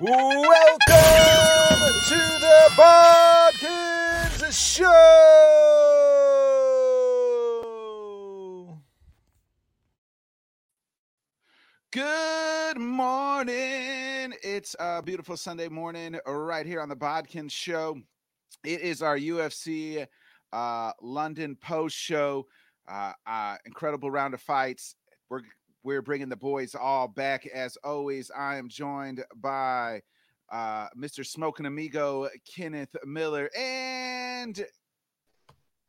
[0.00, 0.78] Welcome
[2.08, 4.84] to the Bodkins Show.
[11.90, 14.34] Good morning.
[14.44, 17.96] It's a beautiful Sunday morning right here on the Bodkins Show.
[18.64, 20.06] It is our UFC
[20.52, 22.46] uh, London post show.
[22.86, 24.94] Uh, uh, incredible round of fights.
[25.28, 25.40] We're
[25.82, 28.30] we're bringing the boys all back as always.
[28.36, 30.02] I am joined by
[30.50, 31.24] uh, Mr.
[31.24, 34.64] Smoking Amigo Kenneth Miller and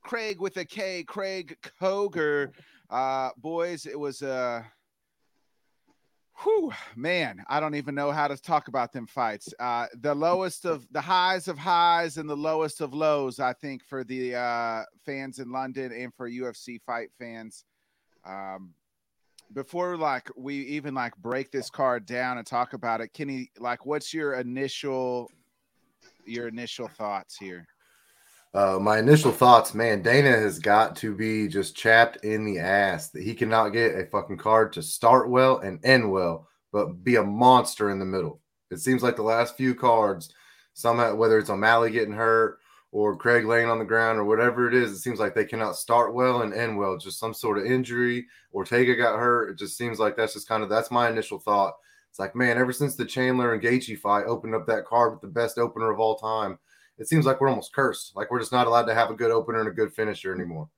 [0.04, 2.52] Craig with a K, Craig Koger.
[2.90, 4.64] Uh, boys, it was uh
[6.44, 9.54] Whew, man, I don't even know how to talk about them fights.
[9.60, 13.84] Uh, the lowest of the highs of highs and the lowest of lows, I think,
[13.84, 17.66] for the uh, fans in London and for UFC fight fans.
[18.26, 18.74] Um,
[19.54, 23.86] before like we even like break this card down and talk about it, Kenny, like,
[23.86, 25.30] what's your initial
[26.26, 27.66] your initial thoughts here?
[28.54, 33.10] Uh, my initial thoughts, man, Dana has got to be just chapped in the ass
[33.10, 37.18] that he cannot get a fucking card to start well and end well, but be
[37.18, 38.42] a monster in the middle.
[38.72, 40.34] It seems like the last few cards,
[40.74, 42.59] somehow whether it's O'Malley getting hurt
[42.92, 45.76] or Craig laying on the ground or whatever it is, it seems like they cannot
[45.76, 46.98] start well and end well.
[46.98, 48.26] Just some sort of injury.
[48.54, 49.52] Ortega got hurt.
[49.52, 51.76] It just seems like that's just kind of that's my initial thought.
[52.10, 55.22] It's like, man, ever since the Chandler and Gaethje fight opened up that card with
[55.22, 56.58] the best opener of all time
[57.00, 58.16] it seems like we're almost cursed.
[58.16, 60.70] Like we're just not allowed to have a good opener and a good finisher anymore.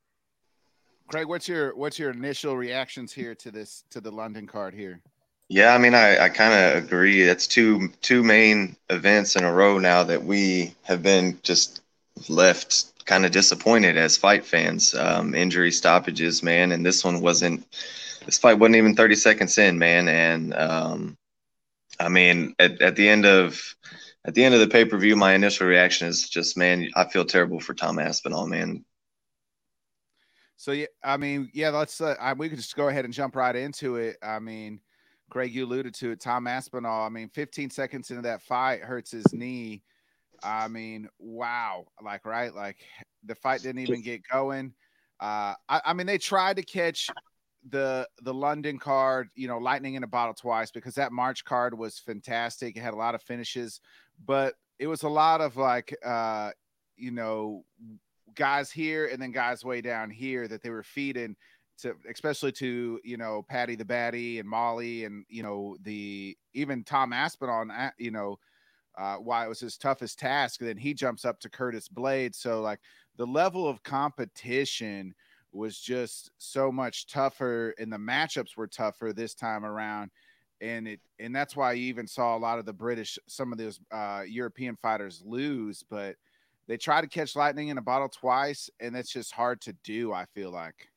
[1.07, 5.01] Craig, what's your what's your initial reactions here to this to the London card here?
[5.49, 7.23] Yeah, I mean, I, I kind of agree.
[7.23, 11.81] It's two two main events in a row now that we have been just
[12.30, 14.94] left kind of disappointed as fight fans.
[14.94, 17.66] Um, injury stoppages, man, and this one wasn't.
[18.25, 21.17] This fight wasn't even 30 seconds in, man, and um,
[22.00, 23.75] I mean, at, at the end of
[24.25, 27.05] at the end of the pay per view, my initial reaction is just, man, I
[27.05, 28.85] feel terrible for Tom Aspinall, man.
[30.57, 32.00] So yeah, I mean, yeah, let's.
[32.00, 34.18] Uh, I, we could just go ahead and jump right into it.
[34.22, 34.79] I mean,
[35.29, 36.19] Greg, you alluded to it.
[36.19, 37.03] Tom Aspinall.
[37.03, 39.81] I mean, 15 seconds into that fight, hurts his knee.
[40.44, 42.78] I mean, wow, like right, like
[43.24, 44.74] the fight didn't even get going.
[45.19, 47.09] Uh, I, I mean, they tried to catch
[47.69, 51.78] the the London card, you know, lightning in a bottle twice because that March card
[51.78, 52.75] was fantastic.
[52.75, 53.81] It had a lot of finishes,
[54.25, 56.50] but it was a lot of like uh
[56.97, 57.63] you know
[58.34, 61.35] guys here and then guys way down here that they were feeding
[61.78, 66.84] to especially to you know Paddy the Baddy and Molly and you know the even
[66.84, 68.40] Tom Aspinall and you know
[68.97, 70.62] uh, why it was his toughest task.
[70.62, 72.35] And then he jumps up to Curtis Blaydes.
[72.35, 72.79] So like
[73.18, 75.13] the level of competition
[75.52, 80.12] was just so much tougher, and the matchups were tougher this time around
[80.62, 83.57] and it and that's why you even saw a lot of the British, some of
[83.57, 86.16] those uh, European fighters lose, but
[86.68, 90.13] they try to catch lightning in a bottle twice, and that's just hard to do.
[90.13, 90.88] I feel like.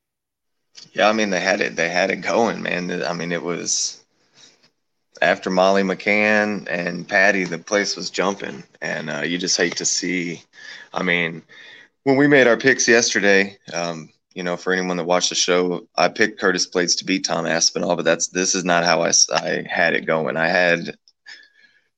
[0.93, 1.77] Yeah, I mean they had it.
[1.77, 3.03] They had it going, man.
[3.03, 4.04] I mean it was
[5.23, 9.85] after Molly McCann and Paddy, the place was jumping, and uh, you just hate to
[9.85, 10.43] see.
[10.93, 11.43] I mean,
[12.03, 15.87] when we made our picks yesterday, um, you know, for anyone that watched the show,
[15.97, 19.13] I picked Curtis Blaydes to beat Tom Aspinall, but that's this is not how I,
[19.33, 20.37] I had it going.
[20.37, 20.97] I had,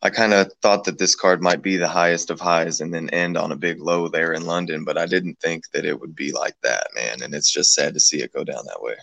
[0.02, 3.08] I kind of thought that this card might be the highest of highs and then
[3.10, 6.14] end on a big low there in London, but I didn't think that it would
[6.14, 7.22] be like that, man.
[7.22, 8.96] And it's just sad to see it go down that way.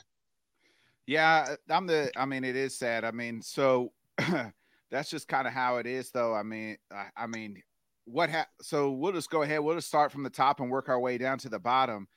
[1.08, 2.12] Yeah, I'm the.
[2.16, 3.04] I mean, it is sad.
[3.04, 3.92] I mean, so
[4.92, 6.34] that's just kind of how it is, though.
[6.34, 7.62] I mean, I, I mean,
[8.06, 8.30] what?
[8.30, 9.60] Ha- so we'll just go ahead.
[9.60, 12.08] We'll just start from the top and work our way down to the bottom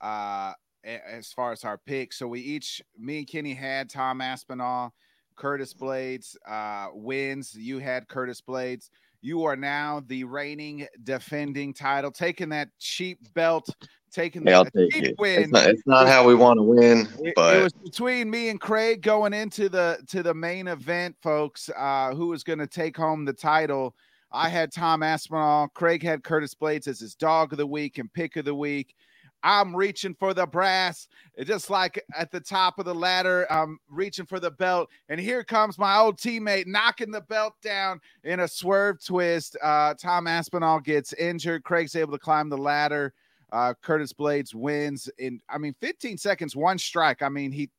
[0.00, 0.52] uh,
[0.84, 2.18] as far as our picks.
[2.18, 4.94] So we each, me and Kenny had Tom Aspinall,
[5.36, 7.54] Curtis Blaydes uh, wins.
[7.54, 8.90] You had Curtis Blaydes.
[9.20, 13.68] You are now the reigning defending title, taking that cheap belt,
[14.10, 15.18] taking the cheap it.
[15.18, 15.42] win.
[15.42, 18.48] It's not, it's not, how we want to win, it, but it was between me
[18.48, 21.70] and Craig going into the to the main event, folks.
[21.76, 23.94] Uh, who was going to take home the title?
[24.30, 25.68] I had Tom Aspinall.
[25.68, 28.94] Craig had Curtis Blaydes as his dog of the week and pick of the week.
[29.42, 31.08] I'm reaching for the brass,
[31.44, 33.46] just like at the top of the ladder.
[33.50, 38.00] I'm reaching for the belt, and here comes my old teammate knocking the belt down
[38.24, 39.56] in a swerve twist.
[39.62, 41.62] Uh, Tom Aspinall gets injured.
[41.62, 43.14] Craig's able to climb the ladder.
[43.50, 47.22] Uh, Curtis Blaydes wins in, I mean, 15 seconds, one strike.
[47.22, 47.70] I mean, he,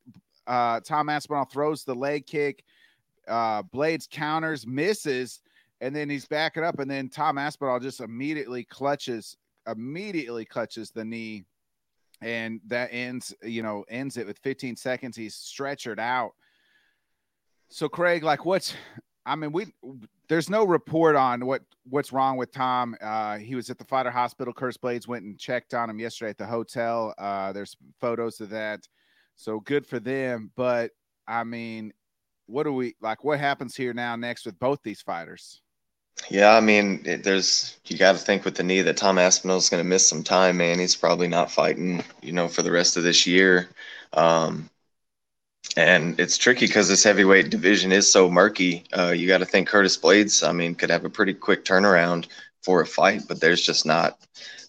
[0.47, 2.63] uh, Tom Aspinall throws the leg kick.
[3.27, 5.41] Uh, Blaydes counters, misses,
[5.81, 9.37] and then he's backing up, and then Tom Aspinall just immediately clutches
[9.67, 11.45] immediately clutches the knee
[12.21, 16.31] and that ends you know ends it with 15 seconds he's stretchered out
[17.69, 18.73] so craig like what's
[19.29, 19.67] I mean, we
[20.27, 22.95] there's no report on what what's wrong with Tom.
[22.99, 24.53] Uh, he was at the fighter hospital.
[24.53, 27.13] Curse Blaydes went and checked on him yesterday at the hotel.
[27.17, 28.87] Uh, there's photos of that,
[29.35, 30.51] so good for them.
[30.55, 30.91] But
[31.27, 31.93] I mean,
[32.47, 33.23] what do we like?
[33.23, 35.61] What happens here now next with both these fighters?
[36.27, 39.57] Yeah, I mean, it, there's you got to think with the knee that Tom Aspinall
[39.57, 40.79] is going to miss some time, man.
[40.79, 43.69] He's probably not fighting, you know, for the rest of this year.
[44.13, 44.69] Um,
[45.77, 48.83] and it's tricky because this heavyweight division is so murky.
[48.97, 50.47] Uh, you got to think Curtis Blaydes.
[50.47, 52.27] I mean, could have a pretty quick turnaround
[52.63, 54.17] for a fight, but there's just not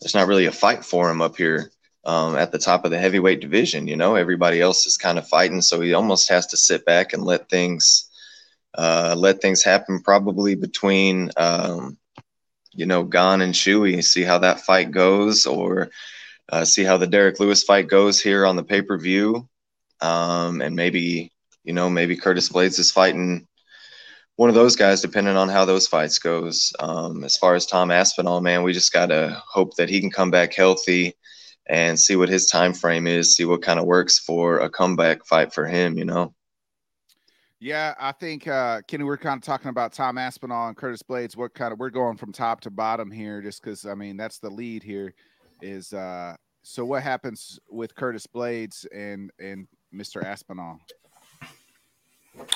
[0.01, 1.71] there's not really a fight for him up here
[2.05, 3.89] um, at the top of the heavyweight division.
[3.89, 7.13] You know, everybody else is kind of fighting, so he almost has to sit back
[7.13, 8.09] and let things
[8.77, 10.03] uh, let things happen.
[10.03, 11.97] Probably between um,
[12.73, 15.91] you know Gane and Shuey, see how that fight goes, or
[16.51, 19.49] uh, see how the Derrick Lewis fight goes here on the pay per view
[20.01, 21.33] um, and maybe
[21.65, 23.47] you know maybe Curtis Blaydes is fighting
[24.37, 26.73] one of those guys, depending on how those fights goes.
[26.79, 30.31] Um, as far as Tom Aspinall, man, we just gotta hope that he can come
[30.31, 31.15] back healthy
[31.69, 35.27] and see what his time frame is, see what kind of works for a comeback
[35.27, 35.99] fight for him.
[35.99, 36.35] You know.
[37.61, 41.37] Yeah, I think uh, Kenny, we're kind of talking about Tom Aspinall and Curtis Blaydes.
[41.37, 44.39] What kind of we're going from top to bottom here, just because I mean that's
[44.39, 45.13] the lead here.
[45.61, 50.25] Is uh, so what happens with Curtis Blaydes and and Mr.
[50.25, 50.81] Aspinall?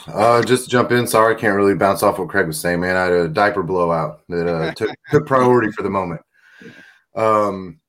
[0.06, 1.06] Uh, just to jump in.
[1.06, 2.96] Sorry, I can't really bounce off what Craig was saying, man.
[2.96, 6.20] I had a diaper blowout that uh, took, took priority for the moment.
[7.14, 7.80] Um,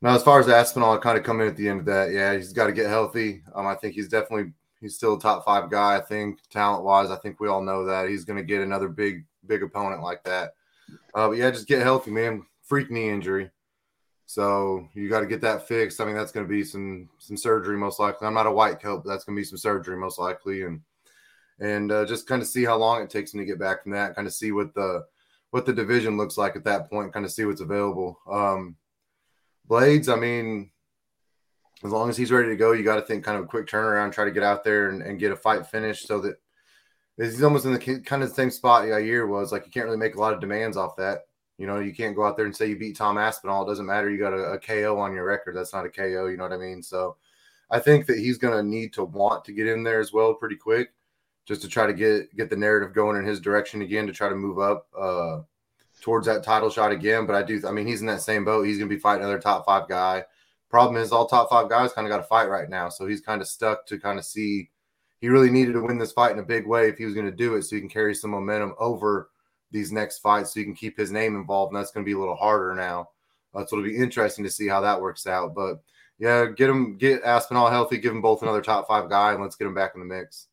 [0.00, 2.10] now, as far as Aspinall, I kind of come in at the end of that.
[2.10, 3.42] Yeah, he's got to get healthy.
[3.54, 5.96] Um, I think he's definitely he's still a top five guy.
[5.96, 8.88] I think talent wise, I think we all know that he's going to get another
[8.88, 10.54] big big opponent like that.
[11.14, 12.44] Uh, but yeah, just get healthy, man.
[12.62, 13.50] Freak knee injury.
[14.26, 16.00] So you got to get that fixed.
[16.00, 18.26] I mean, that's going to be some some surgery most likely.
[18.26, 20.80] I'm not a white coat, but that's going to be some surgery most likely, and
[21.60, 23.92] and uh, just kind of see how long it takes him to get back from
[23.92, 24.14] that.
[24.14, 25.04] Kind of see what the
[25.50, 27.12] what the division looks like at that point.
[27.12, 28.18] Kind of see what's available.
[28.30, 28.76] Um,
[29.68, 30.70] Blaydes, I mean,
[31.84, 33.66] as long as he's ready to go, you got to think kind of a quick
[33.66, 36.36] turnaround, try to get out there and, and get a fight finished so that
[37.16, 39.52] he's almost in the kind of the same spot Yair was.
[39.52, 41.26] Like you can't really make a lot of demands off that.
[41.58, 43.64] You know, you can't go out there and say you beat Tom Aspinall.
[43.64, 44.10] It doesn't matter.
[44.10, 45.54] You got a, a KO on your record.
[45.54, 46.26] That's not a KO.
[46.26, 46.82] You know what I mean?
[46.82, 47.16] So
[47.70, 50.34] I think that he's going to need to want to get in there as well
[50.34, 50.90] pretty quick
[51.44, 54.28] just to try to get get the narrative going in his direction again to try
[54.28, 55.40] to move up uh,
[56.00, 57.26] towards that title shot again.
[57.26, 58.66] But I do, I mean, he's in that same boat.
[58.66, 60.24] He's going to be fighting another top five guy.
[60.68, 63.20] Problem is, all top five guys kind of got to fight right now, so he's
[63.20, 64.70] kind of stuck to kind of see.
[65.20, 67.26] He really needed to win this fight in a big way if he was going
[67.26, 69.30] to do it, so he can carry some momentum over
[69.72, 71.72] these next fights so you can keep his name involved.
[71.72, 73.08] And that's going to be a little harder now.
[73.54, 75.54] Uh, so it'll be interesting to see how that works out.
[75.54, 75.82] But
[76.18, 79.56] yeah, get him, get Aspinall healthy, give them both another top five guy, and let's
[79.56, 80.46] get him back in the mix.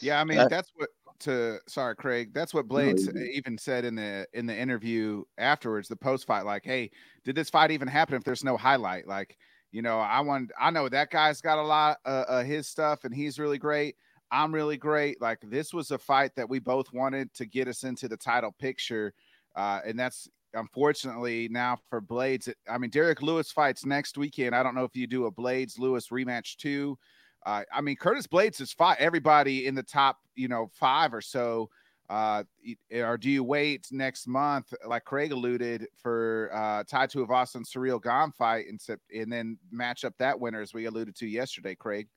[0.00, 0.90] Yeah, I mean that's what
[1.20, 5.88] to sorry Craig that's what Blaydes no, even said in the in the interview afterwards
[5.88, 6.90] the post fight like hey
[7.24, 9.36] did this fight even happen if there's no highlight like
[9.72, 13.04] you know I want I know that guy's got a lot uh, of his stuff
[13.04, 13.96] and he's really great
[14.30, 15.20] I'm really great.
[15.20, 18.54] Like this was a fight that we both wanted to get us into the title
[18.58, 19.12] picture.
[19.54, 22.52] Uh, and that's unfortunately now for Blaydes.
[22.68, 24.54] I mean, Derrick Lewis fights next weekend.
[24.54, 26.98] I don't know if you do a Blaydes Lewis rematch too.
[27.44, 31.20] Uh, I mean, Curtis Blaydes is fight everybody in the top, you know, five or
[31.20, 31.70] so.
[32.08, 32.44] Uh,
[32.92, 38.02] or do you wait next month, like Craig alluded, for uh, Tai Tuivasa and Ciryl
[38.02, 38.80] Gane fight and,
[39.14, 42.08] and then match up that winner as we alluded to yesterday, Craig?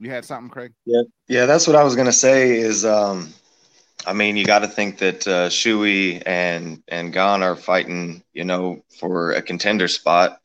[0.00, 0.72] You had something, Craig?
[0.86, 2.58] Yeah, yeah, that's what I was gonna say.
[2.58, 3.32] Is um,
[4.06, 8.44] I mean, you got to think that uh, Shuey and and Gane are fighting, you
[8.44, 10.40] know, for a contender spot.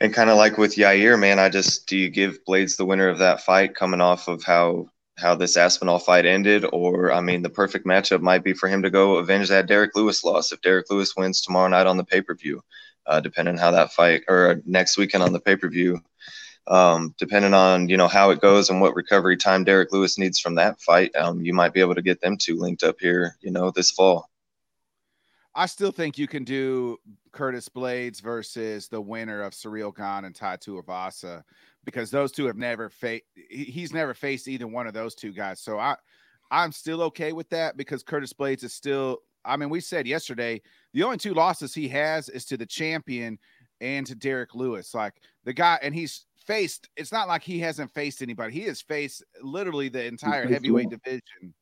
[0.00, 3.08] And kind of like with Yair, man, I just do you give Blaydes the winner
[3.08, 7.42] of that fight coming off of how how this Aspinall fight ended, or I mean,
[7.42, 10.60] the perfect matchup might be for him to go avenge that Derrick Lewis loss if
[10.60, 12.60] Derrick Lewis wins tomorrow night on the pay per view,
[13.06, 16.00] uh, depending how that fight or next weekend on the pay per view
[16.66, 20.38] um, depending on you know how it goes and what recovery time Derrick Lewis needs
[20.38, 23.36] from that fight, um, you might be able to get them two linked up here,
[23.40, 24.28] you know, this fall.
[25.54, 26.98] I still think you can do
[27.32, 31.42] Curtis Blaydes versus the winner of Ciryl Gane and Tai Tuivasa
[31.84, 33.24] because those two have never faced.
[33.50, 35.60] He's never faced either one of those two guys.
[35.60, 35.96] So I,
[36.50, 39.18] I'm still okay with that because Curtis Blaydes is still.
[39.44, 40.62] I mean, we said yesterday
[40.94, 43.38] the only two losses he has is to the champion
[43.80, 44.94] and to Derrick Lewis.
[44.94, 45.14] Like
[45.44, 48.52] the guy, and he's faced it's not like he hasn't faced anybody.
[48.52, 51.54] He has faced literally the entire heavyweight division.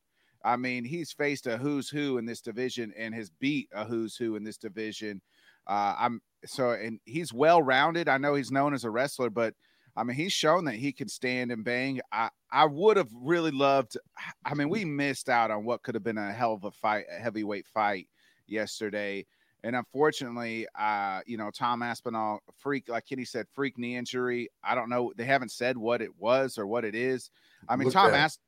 [0.44, 4.16] I mean, he's faced a who's who in this division and has beat a who's
[4.16, 5.20] who in this division.
[5.66, 8.08] Uh, I'm so and he's well rounded.
[8.08, 9.54] I know he's known as a wrestler, but
[9.96, 12.00] I mean, he's shown that he can stand and bang.
[12.12, 13.96] I, I would have really loved.
[14.44, 17.04] I mean, we missed out on what could have been a hell of a fight,
[17.14, 18.08] a heavyweight fight
[18.46, 19.26] yesterday.
[19.62, 24.48] And unfortunately, uh, you know, Tom Aspinall, freak, like Kenny said, freak knee injury.
[24.64, 25.12] I don't know.
[25.16, 27.30] They haven't said what it was or what it is.
[27.68, 28.40] I mean, look Tom asked,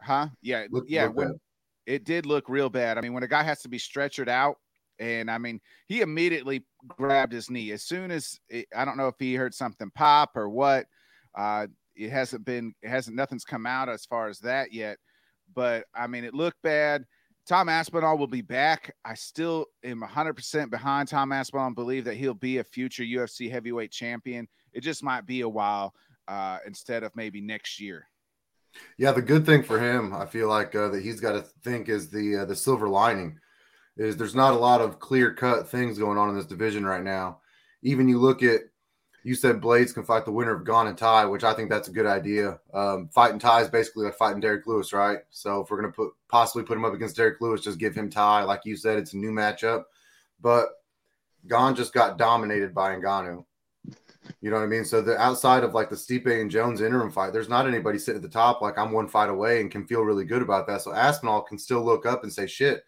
[0.00, 0.28] huh?
[0.42, 1.06] Yeah, look, yeah.
[1.06, 1.40] Look when,
[1.86, 2.98] it did look real bad.
[2.98, 4.58] I mean, when a guy has to be stretchered out,
[5.00, 9.08] and I mean, he immediately grabbed his knee as soon as it, I don't know
[9.08, 10.86] if he heard something pop or what.
[11.34, 14.98] Uh, it hasn't been, it hasn't, nothing's come out as far as that yet.
[15.54, 17.06] But I mean, it looked bad.
[17.50, 18.94] Tom Aspinall will be back.
[19.04, 23.50] I still am 100% behind Tom Aspinall and believe that he'll be a future UFC
[23.50, 24.46] heavyweight champion.
[24.72, 25.92] It just might be a while
[26.28, 28.06] uh, instead of maybe next year.
[28.98, 31.88] Yeah, the good thing for him, I feel like uh, that he's got to think
[31.88, 33.40] is the uh, the silver lining
[33.96, 37.02] is there's not a lot of clear cut things going on in this division right
[37.02, 37.40] now.
[37.82, 38.60] Even you look at
[39.22, 41.88] you said Blaydes can fight the winner of Gane and Tai, which I think that's
[41.88, 42.58] a good idea.
[42.72, 45.18] Um, fighting Tai is basically like fighting Derrick Lewis, right?
[45.30, 48.08] So if we're gonna put possibly put him up against Derrick Lewis, just give him
[48.08, 48.44] Tai.
[48.44, 49.84] Like you said, it's a new matchup.
[50.40, 50.68] But
[51.48, 53.44] Gane just got dominated by Ngannou.
[54.40, 54.84] You know what I mean?
[54.84, 58.16] So the outside of like the Stipe and Jones interim fight, there's not anybody sitting
[58.18, 58.62] at the top.
[58.62, 60.82] Like I'm one fight away and can feel really good about that.
[60.82, 62.84] So Aspinall can still look up and say, "Shit,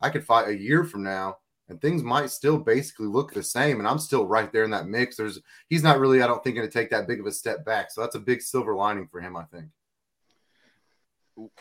[0.00, 1.38] I could fight a year from now
[1.72, 3.78] and things might still basically look the same.
[3.78, 5.16] And I'm still right there in that mix.
[5.16, 7.64] There's he's not really, I don't think, going to take that big of a step
[7.64, 7.90] back.
[7.90, 9.66] So that's a big silver lining for him, I think.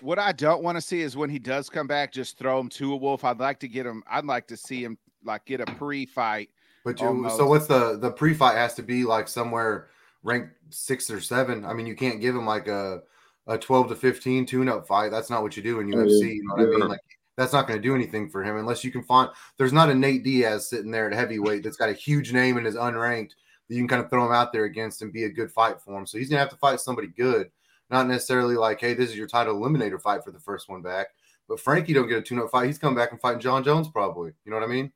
[0.02, 2.70] What I don't want to see is when he does come back, just throw him
[2.70, 3.24] to a wolf.
[3.24, 4.04] I'd like to get him.
[4.06, 6.50] I'd like to see him like get a pre-fight.
[6.84, 9.90] But you, so what's the the pre-fight has to be like somewhere
[10.24, 11.64] ranked six or seven.
[11.64, 13.04] I mean, you can't give him like a
[13.48, 15.10] a 12 to 15 tune-up fight.
[15.10, 16.36] That's not what you do in oh, UFC.
[16.36, 16.88] You know what I mean?
[16.90, 17.00] Like
[17.42, 19.30] that's not going to do anything for him unless you can find.
[19.58, 22.68] There's not a Nate Diaz sitting there at heavyweight that's got a huge name and
[22.68, 23.32] is unranked
[23.68, 25.82] that you can kind of throw him out there against and be a good fight
[25.82, 26.06] for him.
[26.06, 27.50] So he's going to have to fight somebody good,
[27.90, 31.08] not necessarily like, hey, this is your title eliminator fight for the first one back.
[31.48, 32.68] But Frankie don't get a tune-up fight.
[32.68, 34.32] He's coming back and fighting John Jones probably.
[34.46, 34.92] You know what I mean?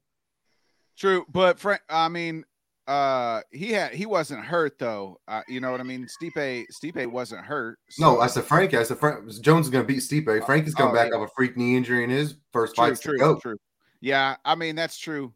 [0.98, 2.46] True, but Frank, I mean,
[2.88, 5.20] uh, he had he wasn't hurt though.
[5.28, 6.06] Uh, you know what I mean?
[6.06, 7.80] Stipe Stipe wasn't hurt.
[7.90, 8.06] So.
[8.06, 8.78] No, I said Frankie.
[8.78, 10.46] I said Frank, Jones is going to beat Stipe.
[10.46, 11.18] Frankie's coming oh, back yeah.
[11.18, 13.02] off a freak knee injury in his first true, fight.
[13.02, 13.40] True, go.
[13.40, 13.58] true.
[14.02, 15.34] Yeah, I mean that's true,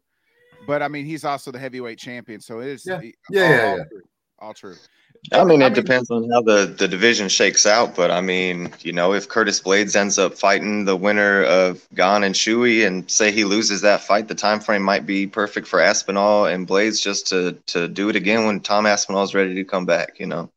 [0.66, 2.84] but I mean he's also the heavyweight champion, so it is.
[2.86, 3.74] Yeah, yeah, all, yeah, yeah.
[3.74, 4.02] True.
[4.38, 4.76] All true.
[5.32, 7.94] I mean, it I mean, depends on how the, the division shakes out.
[7.94, 12.24] But I mean, you know, if Curtis Blaydes ends up fighting the winner of Gane
[12.24, 15.78] and Chewy, and say he loses that fight, the time frame might be perfect for
[15.80, 19.64] Aspinall and Blaydes just to to do it again when Tom Aspinall is ready to
[19.64, 20.18] come back.
[20.18, 20.50] You know.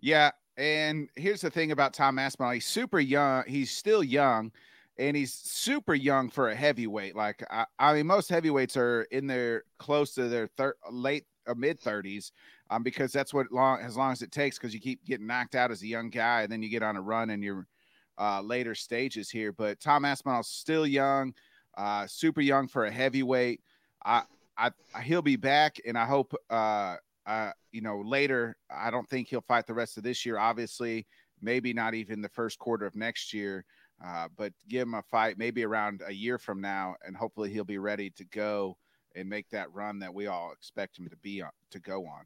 [0.00, 3.44] Yeah, and here's the thing about Tom Aspinall: he's super young.
[3.46, 4.52] He's still young,
[4.98, 7.16] and he's super young for a heavyweight.
[7.16, 11.52] Like I, I mean, most heavyweights are in their close to their thir- late uh,
[11.52, 12.32] or mid thirties
[12.70, 15.54] um, because that's what long as long as it takes because you keep getting knocked
[15.54, 17.66] out as a young guy and then you get on a run in your
[18.18, 19.52] uh, later stages here.
[19.52, 21.34] But Tom Aspinall's still young,
[21.76, 23.60] uh, super young for a heavyweight.
[24.04, 24.22] I,
[24.56, 24.70] I,
[25.02, 26.96] he'll be back, and I hope, uh,
[27.26, 28.56] uh, you know, later.
[28.70, 30.38] I don't think he'll fight the rest of this year.
[30.38, 31.06] Obviously,
[31.40, 33.64] maybe not even the first quarter of next year.
[34.04, 37.64] Uh, but give him a fight maybe around a year from now, and hopefully he'll
[37.64, 38.76] be ready to go
[39.16, 42.24] and make that run that we all expect him to be on to go on.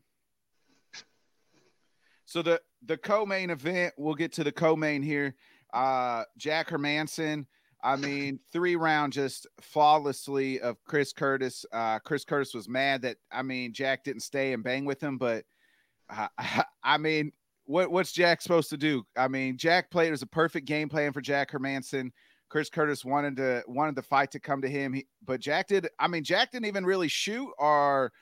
[2.27, 5.35] So the the co-main event, we'll get to the co-main here.
[5.73, 7.47] Uh Jack Hermansson.
[7.85, 11.65] I mean, three round just flawlessly of Chris Curtis.
[11.73, 15.19] Uh Chris Curtis was mad that I mean Jack didn't stay and bang with him,
[15.19, 15.45] but
[16.09, 16.29] uh,
[16.85, 17.33] I mean,
[17.65, 19.05] what what's Jack supposed to do?
[19.17, 22.11] I mean, Jack played it was a perfect game plan for Jack Hermansson.
[22.49, 25.89] Chris Curtis wanted to wanted the fight to come to him, he, but Jack did.
[25.99, 28.13] I mean, Jack didn't even really shoot or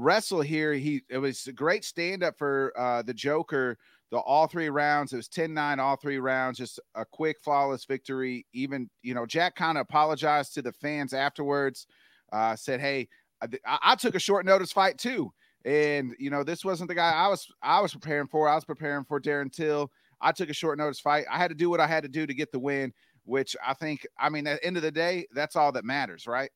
[0.00, 0.72] wrestle here.
[0.72, 3.78] He it was a great stand up for uh, the Joker.
[4.10, 5.12] The all three rounds.
[5.12, 6.58] It was 10-9 all three rounds.
[6.58, 8.44] Just a quick, flawless victory.
[8.52, 11.86] Even you know, Jack kind of apologized to the fans afterwards.
[12.32, 13.08] Uh, said, "Hey,
[13.40, 15.32] I, I took a short notice fight too."
[15.64, 18.48] And you know, this wasn't the guy I was I was preparing for.
[18.48, 19.90] I was preparing for Darren Till.
[20.20, 21.24] I took a short notice fight.
[21.30, 22.92] I had to do what I had to do to get the win,
[23.24, 26.26] which I think, I mean, at the end of the day, that's all that matters,
[26.26, 26.50] right?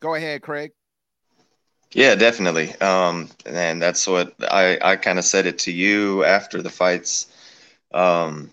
[0.00, 0.72] Go ahead, Craig.
[1.94, 2.74] Yeah, definitely.
[2.80, 7.26] Um, and that's what I, I kind of said it to you after the fights
[7.92, 8.52] um,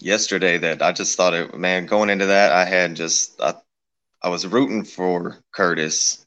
[0.00, 3.54] yesterday that I just thought it, man, going into that, I had just, I,
[4.22, 6.26] I was rooting for Curtis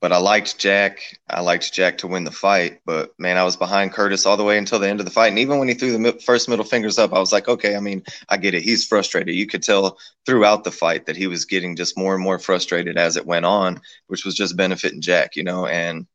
[0.00, 1.00] but I liked Jack.
[1.28, 4.44] I liked Jack to win the fight, but man, I was behind Curtis all the
[4.44, 5.28] way until the end of the fight.
[5.28, 7.80] And even when he threw the first middle fingers up, I was like, okay, I
[7.80, 8.62] mean, I get it.
[8.62, 9.34] He's frustrated.
[9.34, 12.98] You could tell throughout the fight that he was getting just more and more frustrated
[12.98, 16.06] as it went on, which was just benefiting Jack, you know, and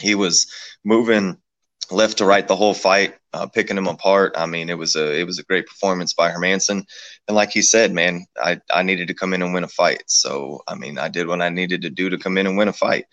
[0.00, 0.46] he was
[0.84, 1.38] moving
[1.92, 4.34] left to right the whole fight, uh, picking him apart.
[4.36, 6.84] I mean, it was a it was a great performance by Hermanson,
[7.28, 10.04] and like he said, man, I I needed to come in and win a fight.
[10.06, 12.68] So I mean, I did what I needed to do to come in and win
[12.68, 13.06] a fight.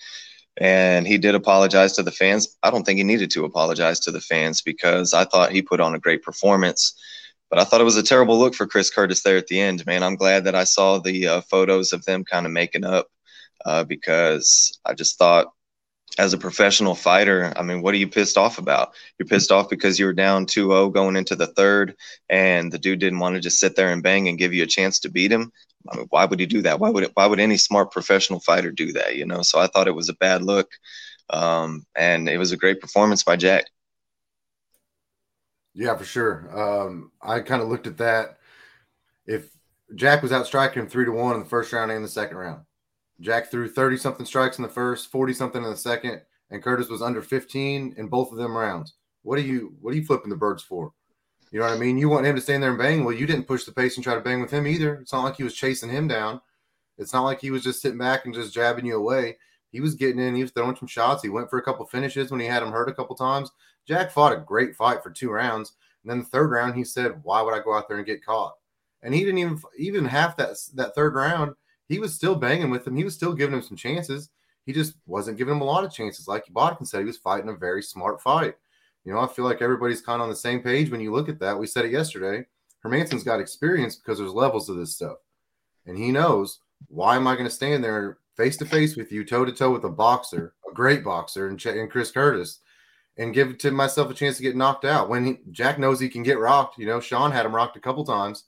[0.60, 2.58] And he did apologize to the fans.
[2.64, 5.80] I don't think he needed to apologize to the fans because I thought he put
[5.80, 7.00] on a great performance.
[7.50, 9.86] But I thought it was a terrible look for Chris Curtis there at the end,
[9.86, 10.04] man.
[10.04, 13.08] I'm glad that I saw the uh, photos of them kind of making up
[13.66, 15.48] uh, because I just thought
[16.18, 18.94] as a professional fighter, I mean, what are you pissed off about?
[19.18, 21.96] You're pissed off because you were down 2-0 going into the third,
[22.30, 24.68] and the dude didn't want to just sit there and bang and give you a
[24.68, 25.52] chance to beat him.
[25.90, 26.80] I mean, why would he do that?
[26.80, 29.16] Why would it, why would any smart professional fighter do that?
[29.16, 30.70] You know, so I thought it was a bad look,
[31.30, 33.66] um, and it was a great performance by Jack.
[35.76, 36.50] Yeah, for sure.
[36.52, 38.40] Um, I kind of looked at that.
[39.28, 39.52] If
[39.94, 42.38] Jack was out striking him three to one in the first round and the second
[42.38, 42.62] round,
[43.20, 46.22] Jack threw 30 something strikes in the first, 40 something in the second,
[46.52, 48.94] and Curtis was under 15 in both of them rounds.
[49.24, 50.94] What are you what are you flipping the birds for?
[51.52, 51.98] You know what I mean?
[51.98, 53.04] You want him to stand there and bang.
[53.04, 54.96] Well, you didn't push the pace and try to bang with him either.
[54.96, 56.42] It's not like he was chasing him down.
[56.98, 59.38] It's not like he was just sitting back and just jabbing you away.
[59.72, 61.22] He was getting in, he was throwing some shots.
[61.24, 63.52] He went for a couple finishes when he had him hurt a couple times.
[63.88, 65.74] Jack fought a great fight for two rounds.
[66.04, 68.26] And then the third round, he said, Why would I go out there and get
[68.26, 68.54] caught?
[69.02, 71.54] And he didn't even even half that that third round
[71.88, 72.96] he was still banging with him.
[72.96, 74.30] He was still giving him some chances.
[74.66, 76.28] He just wasn't giving him a lot of chances.
[76.28, 78.56] Like Bodkin said, he was fighting a very smart fight.
[79.06, 81.30] You know, I feel like everybody's kind of on the same page when you look
[81.30, 81.58] at that.
[81.58, 82.46] We said it yesterday.
[82.80, 85.18] Hermansson's got experience because there's levels of this stuff.
[85.86, 89.24] And he knows why am I going to stand there face to face with you,
[89.24, 92.60] toe to toe with a boxer, a great boxer, and, Ch- and Chris Curtis,
[93.18, 96.10] and give to myself a chance to get knocked out when he, Jack knows he
[96.10, 96.78] can get rocked.
[96.78, 98.44] You know, Sean had him rocked a couple times.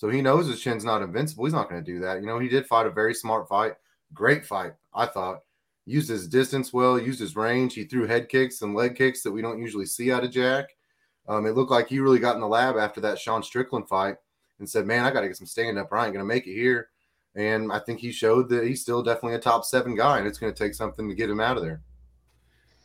[0.00, 1.44] So he knows his chin's not invincible.
[1.44, 2.22] He's not going to do that.
[2.22, 3.74] You know, he did fight a very smart fight,
[4.14, 5.40] great fight, I thought.
[5.84, 7.74] Used his distance well, used his range.
[7.74, 10.70] He threw head kicks and leg kicks that we don't usually see out of Jack.
[11.28, 14.16] Um, it looked like he really got in the lab after that Sean Strickland fight
[14.58, 16.46] and said, Man, I got to get some stand up I ain't going to make
[16.46, 16.88] it here.
[17.34, 20.38] And I think he showed that he's still definitely a top seven guy, and it's
[20.38, 21.82] going to take something to get him out of there.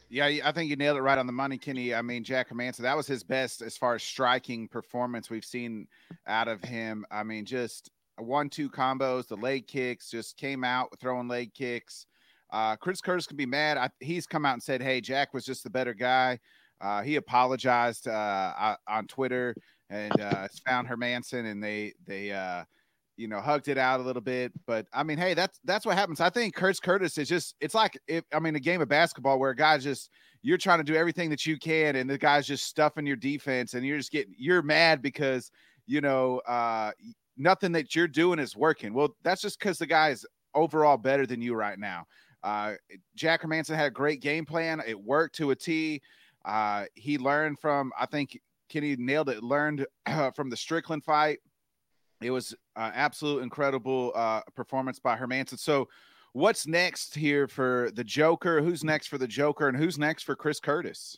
[0.10, 1.94] Yeah, I think you nailed it right on the money, Kenny.
[1.94, 5.88] I mean, Jack Hermansson, that was his best as far as striking performance we've seen
[6.28, 7.06] out of him.
[7.10, 12.06] I mean, just one two combos, the leg kicks, just came out throwing leg kicks.
[12.52, 13.78] Uh, Chris Curtis can be mad.
[13.78, 16.40] I, he's come out and said, "Hey, Jack was just the better guy."
[16.80, 19.56] Uh, he apologized uh, on Twitter
[19.90, 22.64] and uh, found Hermansson, and they they uh,
[23.18, 24.52] you know, hugged it out a little bit.
[24.66, 26.20] But I mean, hey, that's that's what happens.
[26.20, 29.40] I think Kurtz Curtis is just it's like if I mean a game of basketball
[29.40, 30.10] where a just
[30.42, 33.74] you're trying to do everything that you can, and the guy's just stuffing your defense,
[33.74, 35.52] and you're just getting you're mad because
[35.88, 36.92] you know uh
[37.38, 38.94] nothing that you're doing is working.
[38.94, 42.06] Well, that's just because the guy is overall better than you right now.
[42.44, 42.74] Uh,
[43.16, 44.82] Jack Hermansson had a great game plan.
[44.86, 46.02] It worked to a T.
[46.46, 51.40] Uh, he learned from, I think Kenny nailed it, learned uh, from the Strickland fight.
[52.22, 55.60] It was uh, absolute incredible uh, performance by Hermansson.
[55.60, 55.90] So,
[56.34, 58.62] what's next here for the Joker?
[58.62, 61.18] Who's next for the Joker, and who's next for Chris Curtis?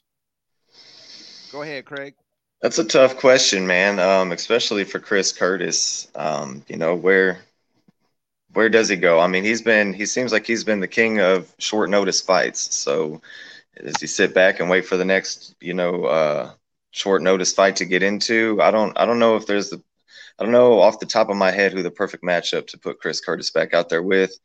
[1.52, 2.16] Go ahead, Craig.
[2.62, 4.00] That's a tough question, man.
[4.00, 6.10] Um, especially for Chris Curtis.
[6.16, 7.40] Um, you know where
[8.54, 9.20] where does he go?
[9.20, 12.76] I mean, he's been he seems like he's been the king of short notice fights.
[12.76, 13.22] So
[13.84, 16.52] does he sit back and wait for the next you know uh,
[16.92, 18.60] short notice fight to get into?
[18.62, 19.82] I don't I don't know if there's the
[20.40, 23.00] I don't know off the top of my head who the perfect matchup to put
[23.00, 24.38] Chris Curtis back out there with.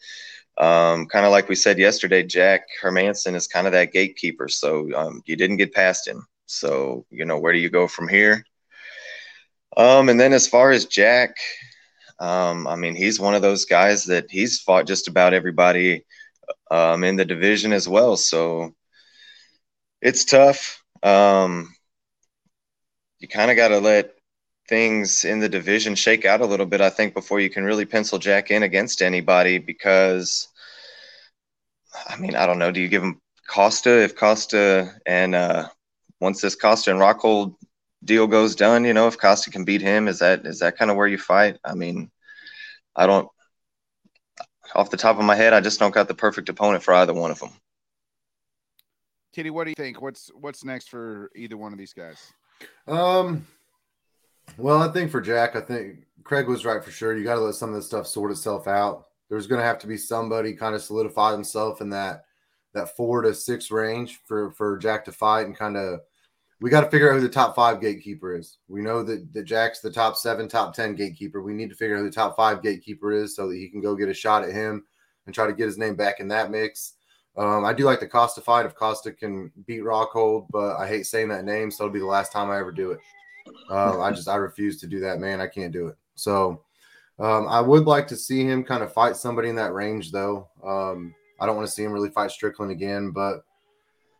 [0.59, 4.48] Um, kind of like we said yesterday, Jack Hermansson is kind of that gatekeeper.
[4.48, 6.26] So um, you didn't get past him.
[6.46, 8.44] So, you know, where do you go from here?
[9.76, 11.37] Um, and then as far as Jack,
[12.18, 16.05] um, I mean, he's one of those guys that he's fought just about everybody
[16.70, 18.16] um, in the division as well.
[18.16, 18.74] So
[20.00, 20.83] it's tough.
[21.02, 21.74] Um,
[23.18, 24.14] you kind of got to let
[24.72, 27.85] things in the division shake out a little bit, I think, before you can really
[27.85, 29.58] pencil Jack in against anybody.
[29.58, 30.48] Because,
[32.08, 32.72] I mean, I don't know.
[32.72, 35.68] Do you give him Costa if Costa and uh,
[36.20, 37.54] once this Costa and Rockhold
[38.02, 40.90] deal goes done, you know, if Costa can beat him, is that is that kind
[40.90, 41.58] of where you fight?
[41.62, 42.11] I mean,
[42.96, 43.28] I don't.
[44.74, 47.12] Off the top of my head, I just don't got the perfect opponent for either
[47.12, 47.50] one of them.
[49.35, 50.00] Kitty, what do you think?
[50.00, 52.32] What's what's next for either one of these guys?
[52.87, 53.46] Um,
[54.57, 57.16] well, I think for Jack, I think Craig was right for sure.
[57.16, 59.07] You got to let some of this stuff sort itself out.
[59.28, 62.24] There's going to have to be somebody kind of solidify himself in that
[62.74, 66.00] that four to six range for for Jack to fight and kind of.
[66.61, 68.59] We got to figure out who the top five gatekeeper is.
[68.68, 71.42] We know that, that Jack's the top seven, top 10 gatekeeper.
[71.42, 73.81] We need to figure out who the top five gatekeeper is so that he can
[73.81, 74.85] go get a shot at him
[75.26, 76.94] and try to get his name back in that mix.
[77.37, 81.07] Um, I do like the Costa fight if Costa can beat Rockhold, but I hate
[81.07, 83.00] saying that name, so it'll be the last time I ever do it.
[83.70, 85.40] Uh, I just I refuse to do that, man.
[85.40, 85.96] I can't do it.
[86.14, 86.62] So
[87.18, 90.48] um, I would like to see him kind of fight somebody in that range, though.
[90.64, 93.44] Um, I don't want to see him really fight Strickland again, but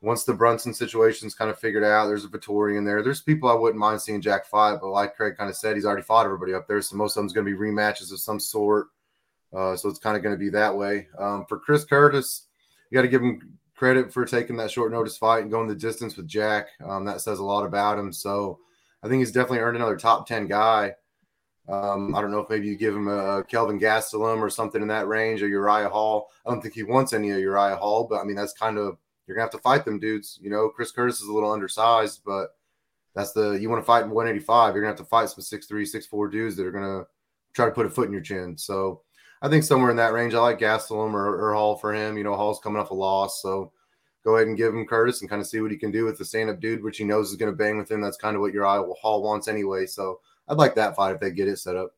[0.00, 3.02] once the Brunson situation's kind of figured out, there's a Vettori in there.
[3.02, 5.85] There's people I wouldn't mind seeing Jack fight, but like Craig kind of said, he's
[5.85, 8.40] already fought everybody up there, so most of them's going to be rematches of some
[8.40, 8.88] sort.
[9.56, 11.06] Uh, so it's kind of going to be that way.
[11.18, 12.46] Um, for Chris Curtis,
[12.90, 15.74] you got to give him credit for taking that short notice fight and going the
[15.74, 16.68] distance with Jack.
[16.85, 18.12] Um, that says a lot about him.
[18.12, 18.58] So
[19.02, 20.94] I think he's definitely earned another top 10 guy.
[21.68, 24.88] Um, I don't know if maybe you give him a Kelvin Gastelum or something in
[24.88, 26.30] that range or Uriah Hall.
[26.44, 28.98] I don't think he wants any of Uriah Hall, but I mean, that's kind of,
[29.26, 30.38] you're going to have to fight them dudes.
[30.42, 32.48] You know, Chris Curtis is a little undersized, but
[33.14, 35.60] that's the, you want to fight in 185, you're going to have to fight some
[35.60, 37.06] 6'3, 6'4 dudes that are going to
[37.52, 38.56] try to put a foot in your chin.
[38.58, 39.02] So
[39.42, 42.16] I think somewhere in that range, I like Gastelum or, or Hall for him.
[42.16, 43.42] You know, Hall's coming off a loss.
[43.42, 43.72] So,
[44.24, 46.18] go ahead and give him Curtis and kind of see what he can do with
[46.18, 48.00] the stand up dude, which he knows is going to bang with him.
[48.00, 49.87] That's kind of what Uriah Hall wants anyway.
[49.87, 51.94] So I'd like that fight if they get it set up.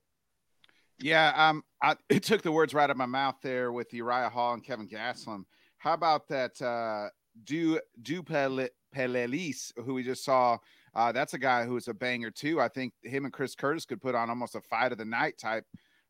[1.00, 4.30] Yeah, um, I, it took the words right out of my mouth there with Uriah
[4.30, 5.44] Hall and Kelvin Gastelum.
[5.78, 7.10] How about that uh,
[7.44, 10.58] Du Du Plessis, who we just saw?
[10.94, 12.60] Uh, that's a guy who's a banger too.
[12.60, 15.36] I think him and Chris Curtis could put on almost a fight of the night
[15.36, 15.66] type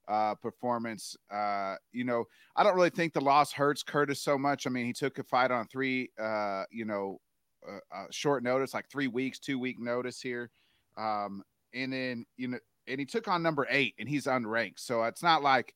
[0.09, 1.17] uh, performance.
[1.31, 2.25] Uh, you know,
[2.57, 4.67] I don't really think the loss hurts Curtis so much.
[4.67, 7.21] I mean, he took a fight on three, uh, you know,
[7.67, 10.51] uh, uh, short notice, like three weeks, two week notice here.
[10.97, 14.79] Um, and then, you know, and he took on number eight and he's unranked.
[14.79, 15.75] So it's not like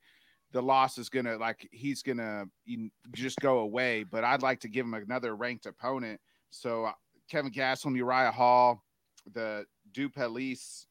[0.53, 2.47] the loss is going to, like, he's going to
[3.14, 4.05] just go away.
[4.05, 6.21] But I'd like to give him another ranked opponent.
[6.51, 6.93] So uh,
[7.31, 8.85] Kelvin Gastelum, Uriah Hall,
[9.33, 10.87] the Du Plessis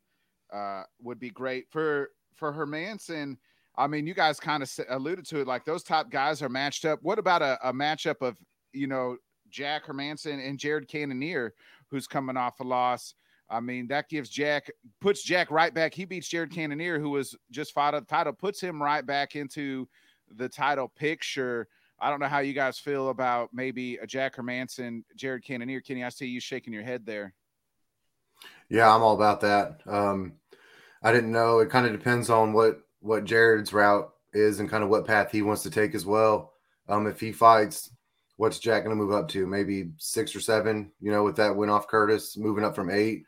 [0.51, 3.37] uh, would be great for for Hermansson,
[3.77, 5.47] I mean, you guys kind of alluded to it.
[5.47, 6.99] Like those top guys are matched up.
[7.01, 8.37] What about a, a matchup of
[8.73, 9.17] you know
[9.49, 11.53] Jack Hermansson and Jared Cannonier,
[11.91, 13.13] who's coming off a loss?
[13.49, 14.69] I mean, that gives Jack
[14.99, 15.93] puts Jack right back.
[15.93, 19.87] He beats Jared Cannonier, who was just fought up title, puts him right back into
[20.35, 21.67] the title picture.
[21.99, 25.81] I don't know how you guys feel about maybe a Jack Hermansson, Jared Cannonier.
[25.81, 27.33] Kenny, I see you shaking your head there.
[28.69, 29.81] Yeah, I'm all about that.
[29.87, 30.33] Um,
[31.03, 31.59] I didn't know.
[31.59, 35.31] It kind of depends on what what Jared's route is and kind of what path
[35.31, 36.53] he wants to take as well.
[36.89, 37.91] Um, if he fights,
[38.37, 39.45] what's Jack going to move up to?
[39.45, 40.91] Maybe six or seven.
[41.01, 43.23] You know, with that win off Curtis, moving up from eight.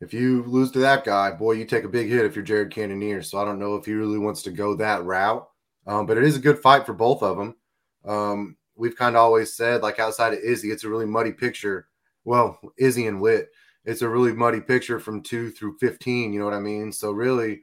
[0.00, 2.70] If you lose to that guy, boy, you take a big hit if you're Jared
[2.70, 3.22] Cannonier.
[3.22, 5.48] So I don't know if he really wants to go that route.
[5.86, 7.56] Um, but it is a good fight for both of them.
[8.04, 11.88] Um, we've kind of always said, like outside of Izzy, it's a really muddy picture.
[12.24, 13.48] Well, Izzy and Witt
[13.88, 16.30] it's a really muddy picture from two through 15.
[16.30, 16.92] You know what I mean?
[16.92, 17.62] So, really,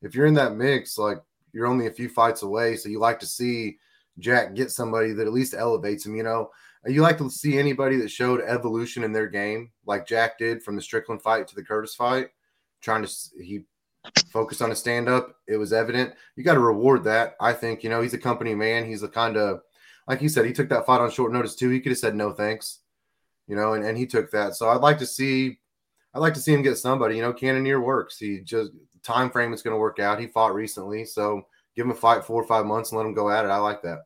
[0.00, 1.18] if you're in that mix, like
[1.52, 2.74] you're only a few fights away.
[2.76, 3.76] So, you like to see
[4.18, 6.50] Jack get somebody that at least elevates him, you know?
[6.86, 10.74] You like to see anybody that showed evolution in their game, like Jack did from
[10.74, 12.28] the Strickland fight to the Curtis fight,
[12.80, 13.64] trying to, he
[14.30, 15.36] focused on a stand up.
[15.46, 16.14] It was evident.
[16.36, 17.34] You got to reward that.
[17.40, 18.86] I think, you know, he's a company man.
[18.86, 19.60] He's a kind of,
[20.06, 21.68] like he said, he took that fight on short notice too.
[21.68, 22.78] He could have said no thanks
[23.48, 24.54] you know, and, and he took that.
[24.54, 25.58] So I'd like to see
[26.14, 27.16] I'd like to see him get somebody.
[27.16, 28.18] You know, Cannonier works.
[28.18, 28.70] He just
[29.02, 30.20] time frame is going to work out.
[30.20, 31.42] He fought recently, so
[31.74, 33.48] give him a fight four or five months and let him go at it.
[33.48, 34.00] I like that.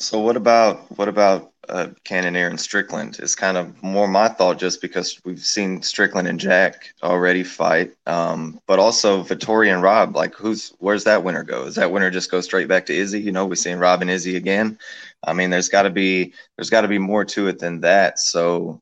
[0.00, 3.20] So what about what about uh, Cannonier and Strickland?
[3.20, 7.92] Is kind of more my thought, just because we've seen Strickland and Jack already fight,
[8.06, 10.16] um, but also Vettori and Rob.
[10.16, 11.64] Like, who's where's that winner go?
[11.64, 13.20] Is that winner just go straight back to Izzy?
[13.20, 14.78] You know, we're seeing Rob and Izzy again.
[15.22, 18.18] I mean, there's got to be there's got to be more to it than that.
[18.18, 18.80] So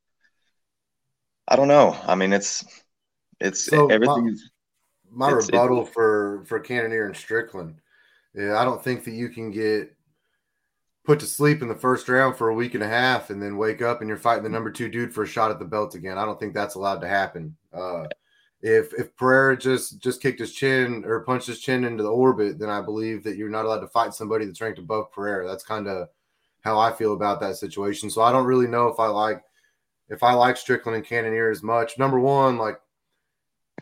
[1.49, 1.97] I don't know.
[2.07, 2.65] I mean, it's
[3.41, 4.39] it's so everything.
[5.11, 7.81] My, my it's, rebuttal it's, for for Cannonier and Strickland.
[8.35, 9.98] Yeah, I don't think that you can get
[11.09, 13.57] put to sleep in the first round for a week and a half and then
[13.57, 15.95] wake up and you're fighting the number two dude for a shot at the belt
[15.95, 16.19] again.
[16.19, 17.57] I don't think that's allowed to happen.
[17.73, 18.05] Uh,
[18.61, 22.59] if if Pereira just just kicked his chin or punched his chin into the orbit,
[22.59, 25.49] then I believe that you're not allowed to fight somebody that's ranked above Pereira.
[25.49, 26.09] That's kind of
[26.61, 28.11] how I feel about that situation.
[28.11, 29.43] So I don't really know if I like
[30.11, 31.99] if I like Strickland and Cannonier as much.
[31.99, 32.79] Number one, like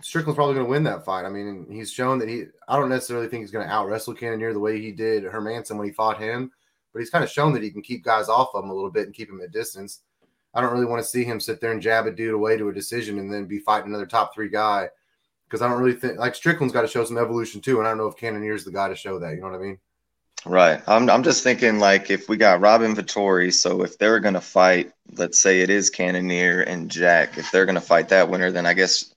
[0.01, 1.25] Strickland's probably going to win that fight.
[1.25, 2.45] I mean, he's shown that he.
[2.69, 5.77] I don't necessarily think he's going to out wrestle Cannonier the way he did Hermansson
[5.77, 6.53] when he fought him,
[6.97, 8.91] but he's kind of shown that he can keep guys off of him a little
[8.91, 10.01] bit and keep him at distance.
[10.55, 12.71] I don't really want to see him sit there and jab a dude away to
[12.71, 14.89] a decision and then be fighting another top three guy
[15.47, 17.91] because I don't really think like Strickland's got to show some evolution too, and I
[17.91, 19.35] don't know if Cannonier's the guy to show that.
[19.35, 19.79] You know what I mean?
[20.47, 20.81] Right.
[20.89, 24.91] I'm I'm just thinking like if we got Robin Vettori, so if they're gonna fight,
[25.19, 28.73] let's say it is Cannonier and Jack, if they're gonna fight that winner, then I
[28.73, 29.15] guess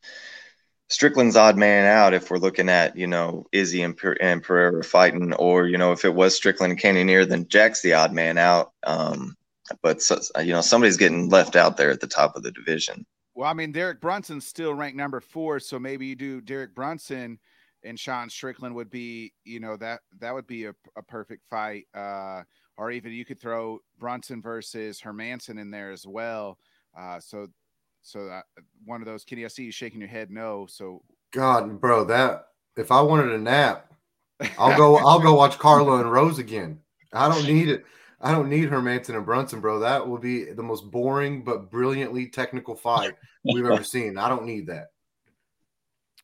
[0.89, 5.33] Strickland's odd man out if we're looking at you know Izzy and, and Pereira fighting,
[5.33, 8.73] or you know if it was Strickland and Cannonier, then Jack's the odd man out.
[8.83, 9.35] Um,
[9.81, 13.05] but so, you know somebody's getting left out there at the top of the division.
[13.35, 17.39] Well, I mean Derek Brunson's still ranked number four, so maybe you do Derek Brunson
[17.83, 21.85] and Sean Strickland would be, you know, that that would be a, a perfect fight.
[21.93, 22.43] Uh,
[22.77, 26.57] or even you could throw Brunson versus Hermansson in there as well.
[26.97, 27.47] Uh, so,
[28.01, 28.45] so that,
[28.85, 29.23] one of those.
[29.23, 30.65] Kenny, I see you shaking your head no.
[30.69, 33.91] So, God, bro, that if I wanted a nap,
[34.57, 34.97] I'll go.
[35.07, 36.79] I'll go watch Carla and Rose again.
[37.13, 37.85] I don't need it.
[38.21, 39.79] I don't need Hermansson and Brunson, bro.
[39.79, 43.13] That will be the most boring but brilliantly technical fight
[43.45, 44.17] we've ever seen.
[44.17, 44.87] I don't need that.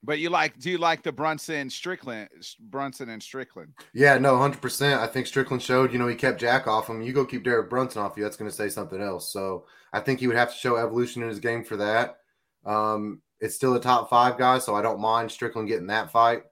[0.04, 0.60] But you like?
[0.60, 2.30] Do you like the Brunson Strickland?
[2.60, 3.74] Brunson and Strickland?
[3.94, 5.02] Yeah, no, hundred percent.
[5.02, 5.92] I think Strickland showed.
[5.92, 7.02] You know, he kept Jack off him.
[7.02, 8.24] You go keep Derek Brunson off you.
[8.24, 9.32] That's going to say something else.
[9.32, 12.18] So I think he would have to show evolution in his game for that.
[12.66, 16.44] Um, it's still a top five guy, so I don't mind Strickland getting that fight.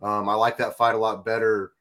[0.00, 1.72] Um, I like that fight a lot better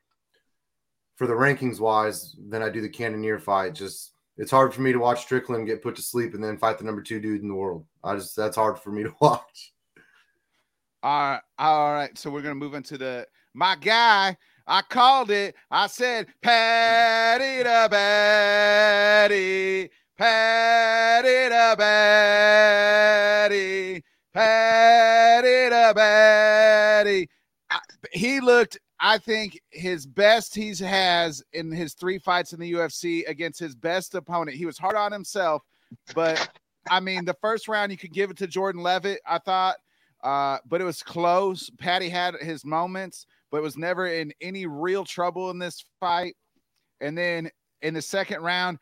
[1.17, 3.75] for the rankings wise than I do the Cannonier fight.
[3.75, 6.79] Just it's hard for me to watch Strickland get put to sleep and then fight
[6.79, 7.85] the number two dude in the world.
[8.03, 9.73] I just that's hard for me to watch.
[11.03, 12.17] All right, all right.
[12.17, 14.35] So we're gonna move into the my guy.
[14.67, 15.55] I called it.
[15.69, 19.89] I said, Paddy the Baddy,
[20.21, 21.75] Paddy the
[23.41, 27.27] Baddy, Paddy the Baddy.
[28.11, 33.27] he looked, I think, his best he's has in his three fights in the UFC
[33.27, 34.57] against his best opponent.
[34.57, 35.63] He was hard on himself,
[36.13, 36.49] but
[36.91, 39.21] I mean, the first round you could give it to Jordan Levitt.
[39.25, 39.77] I thought
[40.23, 41.71] uh, but it was close.
[41.79, 46.35] Paddy had his moments, but was never in any real trouble in this fight.
[46.99, 47.49] And then
[47.81, 48.77] in the second round,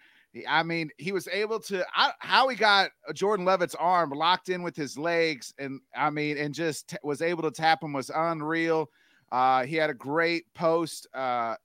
[0.48, 4.62] I mean, he was able to I, how he got Jordan Levitt's arm locked in
[4.62, 8.12] with his legs, and I mean, and just t- was able to tap him was
[8.14, 8.90] unreal.
[9.32, 11.56] Uh, he had a great post uh,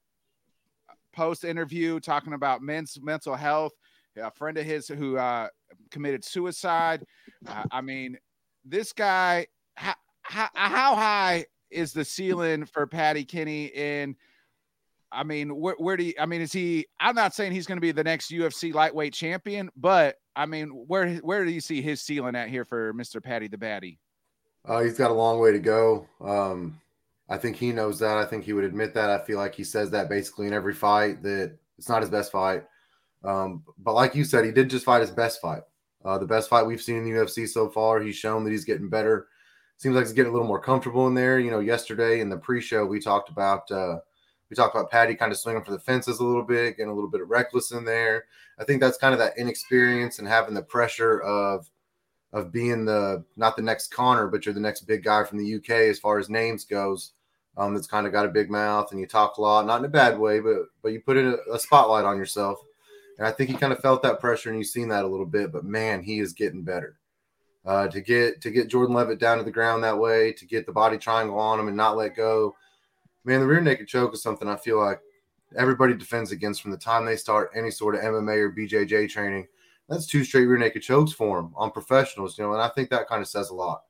[1.12, 3.72] post interview talking about men's mental health.
[4.16, 5.48] A friend of his who uh,
[5.90, 7.04] committed suicide.
[7.46, 8.16] Uh, I mean,
[8.64, 14.16] this guy how, how, how high is the ceiling for Paddy Kinney And
[15.14, 17.76] I mean, where, where do you, I mean, is he, I'm not saying he's going
[17.76, 21.80] to be the next UFC lightweight champion, but I mean, where, where do you see
[21.80, 23.22] his ceiling at here for Mr.
[23.22, 23.98] Paddy the Baddy?
[24.66, 26.06] Uh, he's got a long way to go.
[26.20, 26.80] Um,
[27.28, 28.18] I think he knows that.
[28.18, 29.10] I think he would admit that.
[29.10, 32.32] I feel like he says that basically in every fight that it's not his best
[32.32, 32.64] fight.
[33.22, 35.62] Um, but like you said, he did just fight his best fight.
[36.04, 38.00] Uh, the best fight we've seen in the UFC so far.
[38.00, 39.28] He's shown that he's getting better
[39.76, 41.38] seems like he's getting a little more comfortable in there.
[41.38, 43.98] You know, yesterday in the pre-show we talked about uh,
[44.54, 46.94] we talked about Paddy kind of swinging for the fences a little bit, getting a
[46.94, 48.26] little bit of reckless in there.
[48.56, 51.68] I think that's kind of that inexperience and having the pressure of
[52.32, 55.54] of being the not the next Conor, but you're the next big guy from the
[55.56, 57.12] UK as far as names goes.
[57.56, 59.84] Um, that's kind of got a big mouth and you talk a lot, not in
[59.86, 62.60] a bad way, but but you put in a, a spotlight on yourself.
[63.18, 65.26] And I think he kind of felt that pressure and you've seen that a little
[65.26, 65.50] bit.
[65.50, 66.96] But man, he is getting better
[67.64, 70.64] uh, to get to get Jordan Levitt down to the ground that way, to get
[70.64, 72.54] the body triangle on him and not let go.
[73.24, 75.00] Man, the rear naked choke is something I feel like
[75.56, 79.46] everybody defends against from the time they start any sort of MMA or BJJ training.
[79.88, 82.90] That's two straight rear naked chokes for them on professionals, you know, and I think
[82.90, 83.82] that kind of says a lot.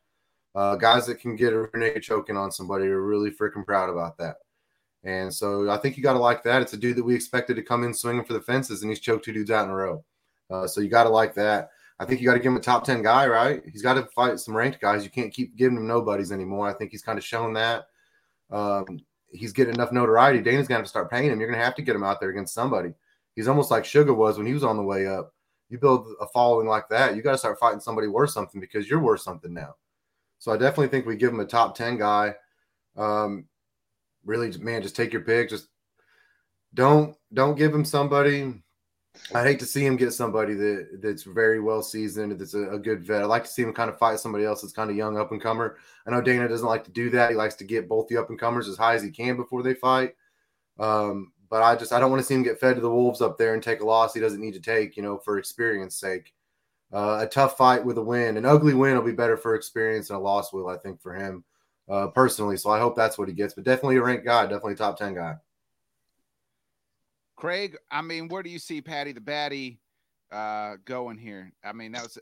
[0.54, 3.90] Uh, guys that can get a rear naked choking on somebody are really freaking proud
[3.90, 4.36] about that.
[5.02, 6.62] And so I think you got to like that.
[6.62, 9.00] It's a dude that we expected to come in swinging for the fences, and he's
[9.00, 10.04] choked two dudes out in a row.
[10.50, 11.70] Uh, so you got to like that.
[12.00, 13.62] I think you got to give him a top 10 guy, right?
[13.70, 15.04] He's got to fight some ranked guys.
[15.04, 16.68] You can't keep giving him nobodies anymore.
[16.68, 17.84] I think he's kind of shown that.
[18.50, 19.00] Um,
[19.34, 20.40] he's getting enough notoriety.
[20.40, 21.40] Dana's to have to start paying him.
[21.40, 22.94] You're to have to get him out there against somebody.
[23.34, 25.34] He's almost like Sugar was when he was on the way up.
[25.68, 28.88] You build a following like that, you got to start fighting somebody worth something because
[28.88, 29.74] you're worth something now.
[30.38, 32.34] So I definitely think we give him a top 10 guy.
[32.96, 33.46] Um,
[34.24, 35.48] really, man, just take your pick.
[35.48, 35.68] Just
[36.74, 38.62] don't don't give him somebody
[39.34, 42.78] I hate to see him get somebody that that's very well seasoned, that's a, a,
[42.78, 43.22] good vet.
[43.22, 45.30] I like to see him kind of fight somebody else that's kind of young up
[45.30, 45.78] and comer.
[46.06, 47.30] I know Dana doesn't like to do that.
[47.30, 49.62] He likes to get both the up and comers as high as he can before
[49.62, 50.14] they fight.
[50.78, 53.22] Um, but I just I don't want to see him get fed to the wolves
[53.22, 55.94] up there and take a loss he doesn't need to take, you know, for experience
[55.96, 56.34] sake.
[56.92, 60.08] Uh, a tough fight with a win, an ugly win will be better for experience
[60.08, 61.44] than a loss will, I think, for him
[61.88, 62.56] uh, personally.
[62.56, 63.54] So I hope that's what he gets.
[63.54, 65.36] But definitely a ranked guy, definitely top ten guy.
[67.36, 69.78] Craig, I mean, where do you see Paddy the Baddy
[70.30, 71.52] uh, going here?
[71.64, 72.18] I mean, that was.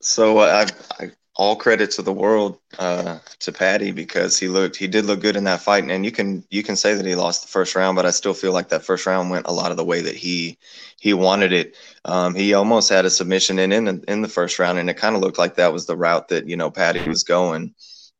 [0.00, 0.66] So uh,
[1.00, 5.04] I, I, all credit to the world uh, to Paddy because he looked, he did
[5.06, 7.48] look good in that fight, and you can you can say that he lost the
[7.48, 9.84] first round, but I still feel like that first round went a lot of the
[9.84, 10.58] way that he
[10.98, 11.76] he wanted it.
[12.04, 15.16] Um, he almost had a submission in in in the first round, and it kind
[15.16, 17.74] of looked like that was the route that you know Paddy was going.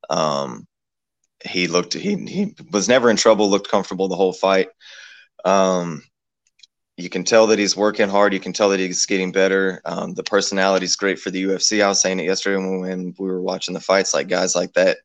[0.09, 0.67] Um,
[1.45, 4.69] he looked he he was never in trouble, looked comfortable the whole fight.
[5.45, 6.03] Um,
[6.97, 8.35] you can tell that he's working hard.
[8.35, 9.81] You can tell that he's getting better.
[9.85, 11.83] Um, the personality is great for the UFC.
[11.83, 14.15] I was saying it yesterday when, we were watching the fights.
[14.15, 14.99] Like guys like that,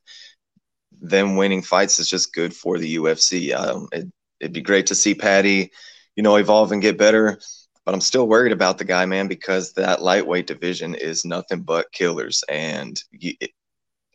[0.99, 3.55] them winning fights is just good for the UFC.
[3.55, 4.07] Um, it,
[4.39, 5.71] it'd be great to see Paddy,
[6.15, 7.39] you know, evolve and get better.
[7.85, 11.91] But I'm still worried about the guy, man, because that lightweight division is nothing but
[11.93, 12.43] killers.
[12.49, 13.51] And it,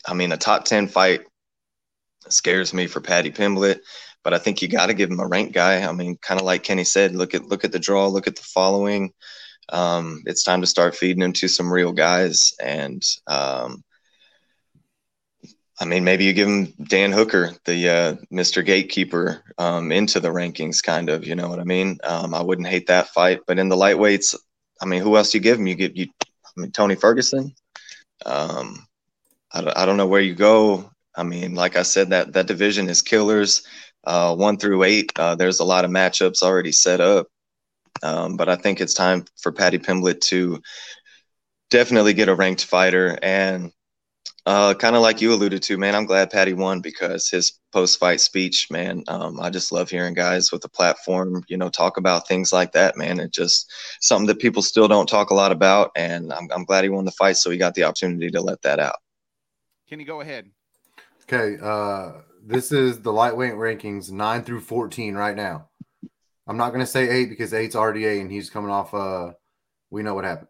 [0.06, 1.22] I mean, a top ten fight
[2.28, 3.80] scares me for Paddy Pimblett
[4.24, 5.82] but I think you got to give him a rank guy.
[5.82, 8.37] I mean, kind of like Kenny said, look at look at the draw, look at
[8.37, 9.12] the following.
[9.68, 13.82] Um, it's time to start feeding him to some real guys, and um,
[15.80, 18.64] I mean, maybe you give him Dan Hooker, the uh, Mr.
[18.64, 21.26] Gatekeeper, um, into the rankings, kind of.
[21.26, 21.98] You know what I mean?
[22.04, 24.37] Um, I wouldn't hate that fight, but in the lightweights,
[24.80, 25.66] I mean, who else do you give him?
[25.66, 27.54] You get you, I mean, Tony Ferguson.
[28.24, 28.87] Um,
[29.52, 30.90] I, I don't know where you go.
[31.14, 33.62] I mean, like I said, that that division is killers
[34.04, 37.28] uh, one through eight, uh, there's a lot of matchups already set up.
[38.02, 40.60] Um, but I think it's time for Paddy Pimblett to
[41.70, 43.18] definitely get a ranked fighter.
[43.22, 43.72] And
[44.44, 48.00] uh, kind of like you alluded to, man, I'm glad Paddy won because his post
[48.00, 51.96] fight speech, man, um, I just love hearing guys with a platform, you know, talk
[51.96, 53.20] about things like that, man.
[53.20, 55.92] It's just something that people still don't talk a lot about.
[55.94, 57.36] And I'm, I'm glad he won the fight.
[57.36, 58.96] So he got the opportunity to let that out.
[59.88, 60.50] Can you go ahead?
[61.22, 61.56] Okay.
[61.62, 65.68] Uh, this is the lightweight rankings nine through 14 right now.
[66.46, 68.92] I'm not going to say eight because eight's eight and he's coming off.
[68.92, 69.33] Uh,
[69.90, 70.48] we know what happened.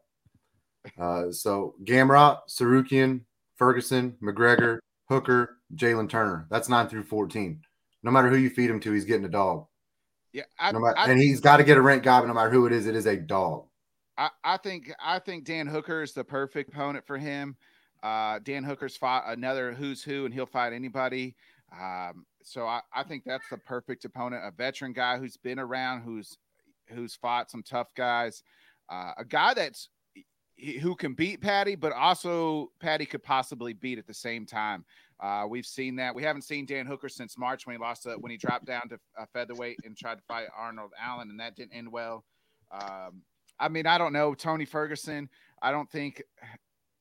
[0.99, 3.21] Uh, so Gamrot, Tsarukyan,
[3.57, 4.79] Ferguson, McGregor,
[5.09, 6.47] Hooker, Jalen Turner.
[6.51, 7.61] That's nine through 14.
[8.03, 9.67] No matter who you feed him to, he's getting a dog.
[10.33, 12.35] Yeah, I, no matter, I, and he's got to get a rank guy, but no
[12.35, 13.67] matter who it is, it is a dog.
[14.17, 17.57] I, I think I think Dan Hooker is the perfect opponent for him.
[18.03, 21.37] Uh, Dan Hooker's fought another who's who, and he'll fight anybody.
[21.81, 26.03] Um, so I, I think that's the perfect opponent, a veteran guy who's been around,
[26.03, 26.37] who's
[26.89, 28.43] who's fought some tough guys,
[28.91, 29.89] uh, a guy that's
[30.81, 34.85] who can beat Paddy, but also Paddy could possibly beat at the same time.
[35.21, 36.15] Uh, we've seen that.
[36.15, 38.99] We haven't seen Dan Hooker since March when he lost when he dropped down to
[39.33, 42.25] featherweight and tried to fight Arnold Allen, and that didn't end well.
[42.71, 43.23] Um,
[43.59, 45.29] I mean, I don't know Tony Ferguson.
[45.63, 46.23] I don't think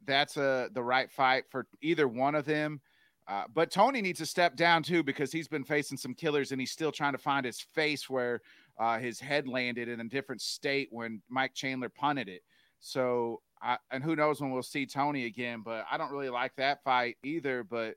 [0.05, 2.79] that's a the right fight for either one of them.
[3.27, 6.59] Uh, but Tony needs to step down too because he's been facing some killers and
[6.59, 8.41] he's still trying to find his face where
[8.79, 12.41] uh, his head landed in a different state when Mike Chandler punted it.
[12.79, 16.55] So, I, and who knows when we'll see Tony again, but I don't really like
[16.55, 17.63] that fight either.
[17.63, 17.95] But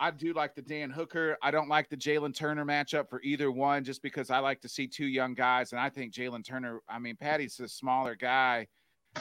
[0.00, 1.36] I do like the Dan Hooker.
[1.42, 4.68] I don't like the Jalen Turner matchup for either one just because I like to
[4.68, 5.72] see two young guys.
[5.72, 8.66] And I think Jalen Turner, I mean, Paddy's a smaller guy.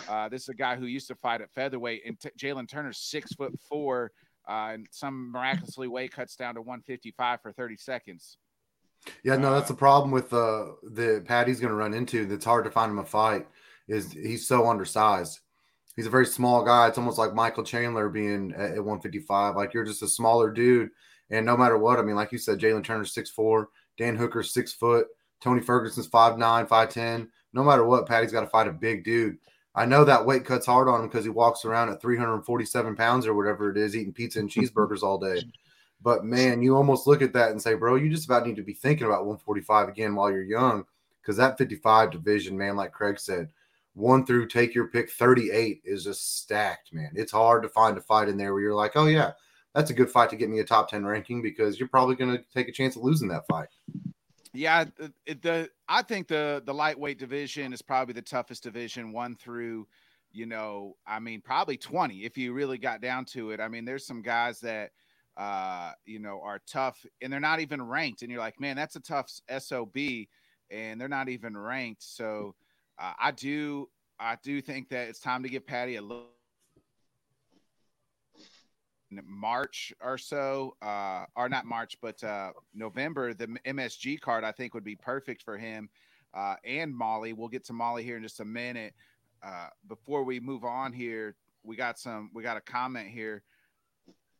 [0.07, 2.97] Uh, this is a guy who used to fight at featherweight, and t- Jalen Turner's
[2.97, 4.13] six foot four
[4.47, 8.37] uh, and some miraculously weight cuts down to 155 for 30 seconds.
[9.23, 12.25] Yeah, no, that's the problem with uh, the Paddy's going to run into.
[12.25, 13.47] That's hard to find him a fight.
[13.87, 15.39] Is he's so undersized.
[15.95, 16.87] He's a very small guy.
[16.87, 19.55] It's almost like Michael Chandler being at, at 155.
[19.55, 20.91] Like you're just a smaller dude,
[21.29, 24.53] and no matter what, I mean, like you said, Jalen Turner's six four, Dan Hooker's
[24.53, 25.07] six foot,
[25.41, 27.29] Tony Ferguson's five nine, five ten.
[27.53, 29.37] No matter what, Paddy's got to fight a big dude.
[29.73, 33.25] I know that weight cuts hard on him because he walks around at 347 pounds
[33.25, 35.41] or whatever it is, eating pizza and cheeseburgers all day.
[36.01, 38.63] But man, you almost look at that and say, bro, you just about need to
[38.63, 40.85] be thinking about 145 again while you're young.
[41.21, 43.49] Because that 55 division, man, like Craig said,
[43.93, 47.11] one through take your pick 38 is just stacked, man.
[47.13, 49.33] It's hard to find a fight in there where you're like, oh, yeah,
[49.75, 52.35] that's a good fight to get me a top 10 ranking because you're probably going
[52.35, 53.69] to take a chance of losing that fight.
[54.53, 59.35] Yeah, the, the I think the the lightweight division is probably the toughest division, one
[59.37, 59.87] through,
[60.31, 63.61] you know, I mean, probably twenty if you really got down to it.
[63.61, 64.91] I mean, there's some guys that,
[65.37, 68.97] uh, you know, are tough and they're not even ranked, and you're like, man, that's
[68.97, 69.95] a tough sob,
[70.69, 72.03] and they're not even ranked.
[72.03, 72.55] So,
[72.99, 76.27] uh, I do I do think that it's time to give Paddy a little
[79.25, 84.73] March or so, uh, or not March, but uh, November, the MSG card I think
[84.73, 85.89] would be perfect for him
[86.33, 87.33] uh, and Molly.
[87.33, 88.93] We'll get to Molly here in just a minute.
[89.43, 93.43] Uh, before we move on here, we got some, we got a comment here.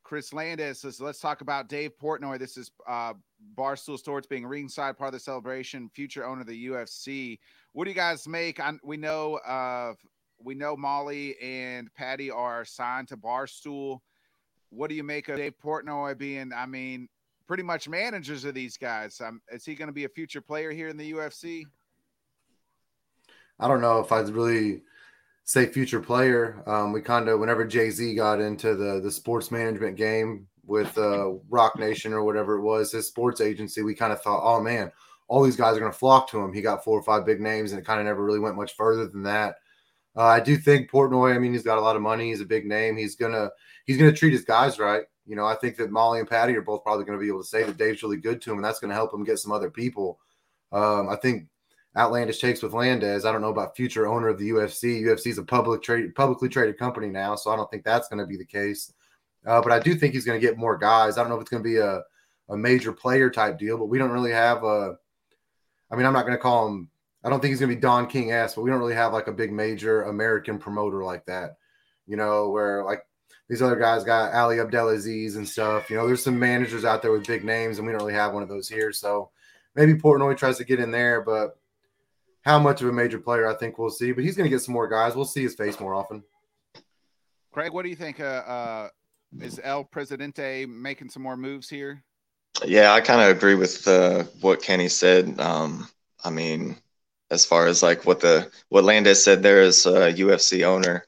[0.03, 2.39] Chris Landis says, let's talk about Dave Portnoy.
[2.39, 3.13] This is uh,
[3.55, 7.39] Barstool Sports being ringside part of the celebration, future owner of the UFC.
[7.73, 8.59] What do you guys make?
[8.59, 9.93] I, we know uh,
[10.43, 13.99] we know Molly and Paddy are signed to Barstool
[14.71, 17.07] what do you make of Dave Portnoy being, I mean,
[17.47, 19.21] pretty much managers of these guys?
[19.21, 21.63] Um, is he going to be a future player here in the UFC?
[23.59, 24.81] I don't know if I'd really
[25.43, 26.63] say future player.
[26.65, 30.97] Um, we kind of, whenever Jay Z got into the the sports management game, with
[30.97, 34.61] uh, Roc Nation or whatever it was, his sports agency, we kind of thought, oh
[34.61, 34.91] man,
[35.27, 36.53] all these guys are going to flock to him.
[36.53, 38.75] He got four or five big names, and it kind of never really went much
[38.75, 39.55] further than that.
[40.15, 41.35] Uh, I do think Portnoy.
[41.35, 42.29] I mean, he's got a lot of money.
[42.29, 42.97] He's a big name.
[42.97, 43.49] He's gonna
[43.85, 45.03] he's gonna treat his guys right.
[45.25, 47.41] You know, I think that Molly and Paddy are both probably going to be able
[47.41, 49.39] to say that Dave's really good to him, and that's going to help him get
[49.39, 50.19] some other people.
[50.71, 51.47] Um, I think
[51.95, 53.25] outlandish takes with Landez.
[53.25, 55.01] I don't know about future owner of the UFC.
[55.03, 58.19] UFC is a public trade, publicly traded company now, so I don't think that's going
[58.19, 58.91] to be the case.
[59.45, 61.17] Uh, but I do think he's going to get more guys.
[61.17, 62.01] I don't know if it's going to be a,
[62.49, 64.95] a major player type deal, but we don't really have a.
[65.91, 66.89] I mean, I'm not going to call him.
[67.23, 69.13] I don't think he's going to be Don King ass, but we don't really have
[69.13, 71.57] like a big major American promoter like that.
[72.07, 73.03] You know, where like
[73.51, 75.89] these other guys got Ali Abdelaziz and stuff.
[75.89, 78.33] You know, there's some managers out there with big names, and we don't really have
[78.33, 78.93] one of those here.
[78.93, 79.29] So
[79.75, 81.59] maybe Portnoy tries to get in there, but
[82.43, 84.13] how much of a major player I think we'll see.
[84.13, 85.17] But he's going to get some more guys.
[85.17, 86.23] We'll see his face more often.
[87.51, 88.21] Craig, what do you think?
[88.21, 88.89] Uh, uh,
[89.41, 92.05] is El Presidente making some more moves here?
[92.65, 95.37] Yeah, I kind of agree with uh, what Kenny said.
[95.41, 95.89] Um,
[96.23, 96.77] I mean,
[97.29, 101.05] as far as like what the what Landez said there as a UFC owner,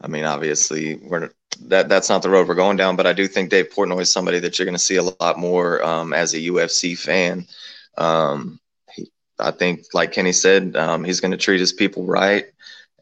[0.00, 1.30] I mean, obviously we're
[1.66, 2.96] that that's not the road we're going down.
[2.96, 5.38] But I do think Dave Portnoy is somebody that you're going to see a lot
[5.38, 7.46] more um, as a UFC fan.
[7.96, 8.60] Um,
[8.92, 12.46] he, I think, like Kenny said, um, he's going to treat his people right,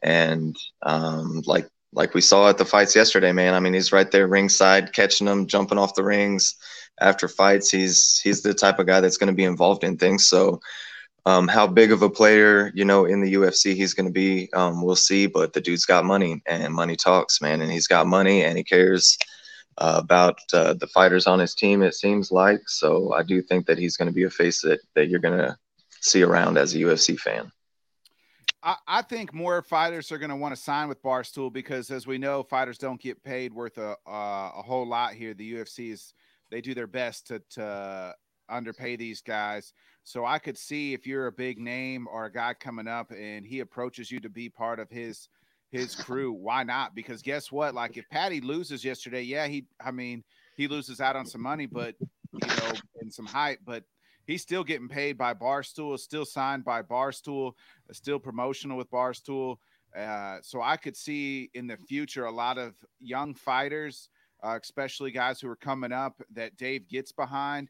[0.01, 3.53] and um, like like we saw at the fights yesterday, man.
[3.53, 6.55] I mean, he's right there ringside, catching them, jumping off the rings
[6.99, 7.69] after fights.
[7.69, 10.27] He's he's the type of guy that's going to be involved in things.
[10.27, 10.61] So
[11.25, 14.51] um, how big of a player, you know, in the UFC he's going to be,
[14.53, 15.27] um, we'll see.
[15.27, 17.61] But the dude's got money, and money talks, man.
[17.61, 19.17] And he's got money, and he cares
[19.77, 21.81] uh, about uh, the fighters on his team.
[21.81, 22.61] It seems like.
[22.67, 25.37] So I do think that he's going to be a face that that you're going
[25.37, 25.57] to
[26.01, 27.51] see around as a UFC fan.
[28.61, 32.05] I, I think more fighters are going to want to sign with Barstool because, as
[32.05, 35.33] we know, fighters don't get paid worth a uh, a whole lot here.
[35.33, 36.13] The UFC is
[36.51, 38.15] they do their best to to
[38.49, 39.73] underpay these guys.
[40.03, 43.45] So I could see if you're a big name or a guy coming up and
[43.45, 45.29] he approaches you to be part of his
[45.71, 46.93] his crew, why not?
[46.93, 47.73] Because guess what?
[47.73, 50.23] Like if Paddy loses yesterday, yeah, he I mean,
[50.55, 51.95] he loses out on some money, but
[52.31, 53.83] you know, and some hype, but
[54.27, 57.53] he's still getting paid by Barstool, still signed by Barstool,
[57.91, 59.57] still promotional with Barstool.
[59.97, 64.09] Uh, so I could see in the future a lot of young fighters,
[64.43, 67.69] uh, especially guys who are coming up that Dave gets behind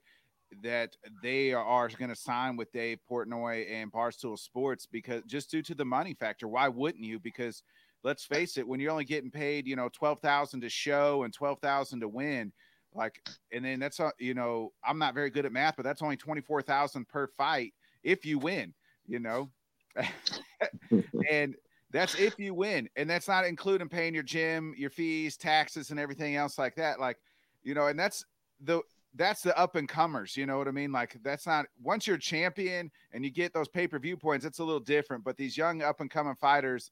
[0.62, 5.62] that they are going to sign with Dave Portnoy and Barstool Sports because just due
[5.64, 6.48] to the money factor.
[6.48, 7.20] Why wouldn't you?
[7.20, 7.64] Because
[8.04, 11.34] let's face it, when you're only getting paid, you know, twelve thousand to show and
[11.34, 12.52] twelve thousand to win,
[12.94, 16.18] like, and then that's you know, I'm not very good at math, but that's only
[16.18, 17.74] twenty four thousand per fight
[18.04, 18.74] if you win,
[19.08, 19.50] you know,
[21.30, 21.56] and
[21.92, 26.00] that's if you win, and that's not including paying your gym, your fees, taxes, and
[26.00, 27.00] everything else like that.
[27.00, 27.18] Like,
[27.64, 28.26] you know, and that's
[28.62, 28.82] the
[29.16, 30.36] that's the up and comers.
[30.36, 30.92] You know what I mean?
[30.92, 34.60] Like that's not once you're champion and you get those pay per view points, it's
[34.60, 35.24] a little different.
[35.24, 36.92] But these young up and coming fighters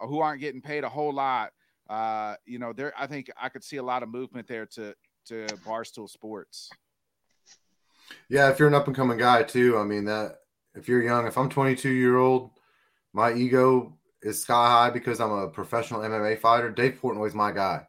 [0.00, 1.52] who aren't getting paid a whole lot,
[1.88, 4.94] uh, you know, there I think I could see a lot of movement there to
[5.26, 6.70] to Barstool Sports.
[8.28, 10.40] Yeah, if you're an up and coming guy too, I mean that
[10.74, 12.50] if you're young, if I'm 22 year old,
[13.12, 16.70] my ego is sky high because I'm a professional MMA fighter.
[16.70, 17.86] Dave Portnoy's my guy.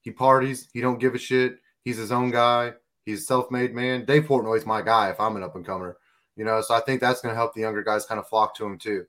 [0.00, 0.68] He parties.
[0.72, 1.58] He don't give a shit.
[1.82, 2.74] He's his own guy.
[3.08, 4.04] He's a self-made man.
[4.04, 5.96] Dave Portnoy's my guy if I'm an up and comer,
[6.36, 6.60] you know.
[6.60, 8.76] So I think that's going to help the younger guys kind of flock to him
[8.76, 9.06] too.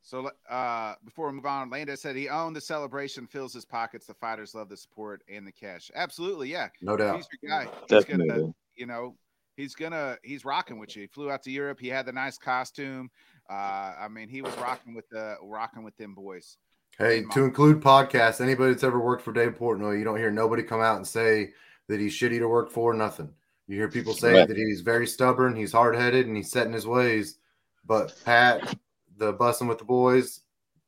[0.00, 4.06] So uh, before we move on, Landez said he owned the celebration, fills his pockets.
[4.06, 5.90] The fighters love the support and the cash.
[5.96, 7.16] Absolutely, yeah, no doubt.
[7.16, 7.64] He's your guy.
[7.64, 8.28] He's Definitely.
[8.28, 9.16] Gonna, you know,
[9.56, 11.02] he's gonna he's rocking with you.
[11.02, 11.80] He flew out to Europe.
[11.80, 13.10] He had the nice costume.
[13.50, 16.58] Uh, I mean, he was rocking with the rocking with them boys.
[17.00, 20.62] Hey, to include podcasts, anybody that's ever worked for Dave Portnoy, you don't hear nobody
[20.62, 21.52] come out and say
[21.88, 22.92] that he's shitty to work for.
[22.92, 23.30] Nothing.
[23.66, 24.46] You hear people say right.
[24.46, 27.38] that he's very stubborn, he's hard headed, and he's set in his ways.
[27.86, 28.76] But Pat,
[29.16, 30.40] the bussing with the boys,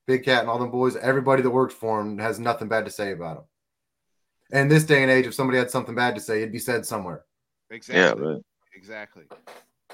[0.06, 2.90] Big Cat, and all them boys, everybody that works for him has nothing bad to
[2.90, 3.44] say about him.
[4.52, 6.84] And this day and age, if somebody had something bad to say, it'd be said
[6.84, 7.24] somewhere.
[7.70, 8.22] Exactly.
[8.22, 8.42] Yeah, right.
[8.74, 9.24] Exactly.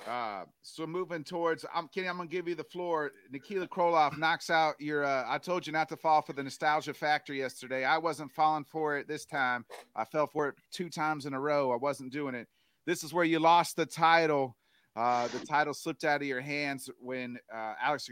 [0.08, 2.08] Uh, so moving towards, I'm Kenny.
[2.08, 3.12] I'm gonna give you the floor.
[3.30, 5.04] Nikita Krylov knocks out your.
[5.04, 7.84] Uh, I told you not to fall for the nostalgia factor yesterday.
[7.84, 9.66] I wasn't falling for it this time.
[9.94, 11.72] I fell for it two times in a row.
[11.72, 12.48] I wasn't doing it.
[12.86, 14.56] This is where you lost the title.
[14.96, 18.08] Uh, the title slipped out of your hands when uh, Alex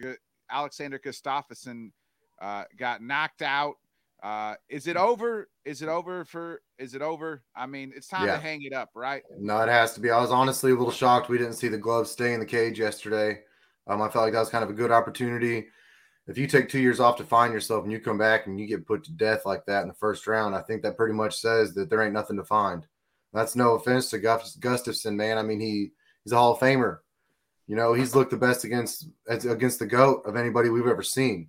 [0.51, 1.91] Alexander Gustafsson
[2.43, 3.77] uh, got knocked out
[4.23, 5.49] uh, is it over?
[5.65, 6.63] Is it over for?
[6.79, 7.43] Is it over?
[7.55, 8.37] I mean, it's time yeah.
[8.37, 9.23] to hang it up, right?
[9.39, 10.11] No, it has to be.
[10.11, 12.79] I was honestly a little shocked we didn't see the gloves stay in the cage
[12.79, 13.41] yesterday.
[13.87, 15.67] Um, I felt like that was kind of a good opportunity.
[16.27, 18.67] if you take two years off to find yourself and you come back and you
[18.67, 21.39] get put to death like that in the first round, I think that pretty much
[21.39, 22.85] says that there ain't nothing to find.
[23.33, 25.39] That's no offense to Gustafsson, man.
[25.39, 25.93] I mean, he
[26.25, 26.99] he's a Hall of Famer.
[27.67, 31.49] You know, he's looked the best against against the goat of anybody we've ever seen.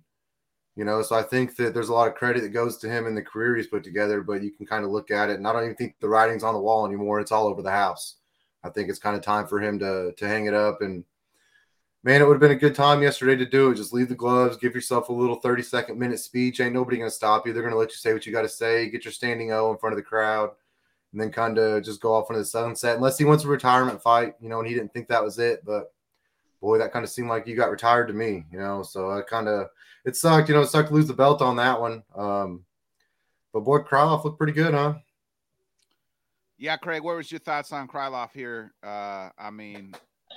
[0.78, 3.06] You know, so I think that there's a lot of credit that goes to him
[3.06, 4.22] in the career he's put together.
[4.22, 6.44] But you can kind of look at it, and I don't even think the writing's
[6.44, 7.18] on the wall anymore.
[7.18, 8.14] It's all over the house.
[8.62, 11.04] I think it's kind of time for him to to hang it up and
[12.02, 13.74] man, it would have been a good time yesterday to do it.
[13.74, 16.60] Just leave the gloves, give yourself a little 30 second minute speech.
[16.60, 17.52] Ain't nobody to stop you.
[17.52, 19.78] They're to let you say what you got to say, get your standing O in
[19.78, 20.50] front of the crowd,
[21.12, 22.96] and then kind of just go off into the sunset.
[22.96, 25.64] Unless he wants a retirement fight, you know, and he didn't think that was it.
[25.64, 25.92] But
[26.60, 28.82] boy, that kind of seemed like you got retired to me, you know.
[28.82, 29.68] So I kind of,
[30.04, 32.02] it sucked, you know, it sucked to lose the belt on that one.
[32.14, 32.64] Um,
[33.52, 34.94] but boy, Krylov looked pretty good, huh?
[36.58, 38.72] Yeah, Craig, what was your thoughts on Krylov here?
[38.82, 39.94] Uh, I mean,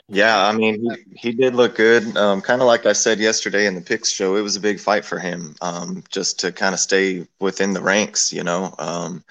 [0.07, 2.15] yeah, I mean, he, he did look good.
[2.17, 4.79] Um, kind of like I said yesterday in the picks show, it was a big
[4.79, 9.23] fight for him um, just to kind of stay within the ranks, you know, Um,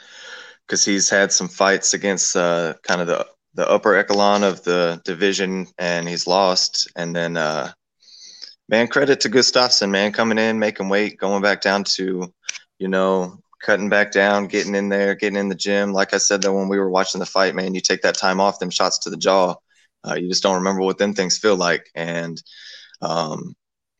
[0.66, 4.62] because um, he's had some fights against uh, kind of the, the upper echelon of
[4.64, 6.90] the division and he's lost.
[6.96, 7.72] And then, uh,
[8.70, 12.32] man, credit to Gustafsson, man, coming in, making weight, going back down to,
[12.78, 15.92] you know, cutting back down, getting in there, getting in the gym.
[15.92, 18.40] Like I said, that when we were watching the fight, man, you take that time
[18.40, 19.56] off, them shots to the jaw
[20.06, 21.90] uh, you just don't remember what them things feel like.
[21.94, 22.42] And
[23.02, 23.54] um,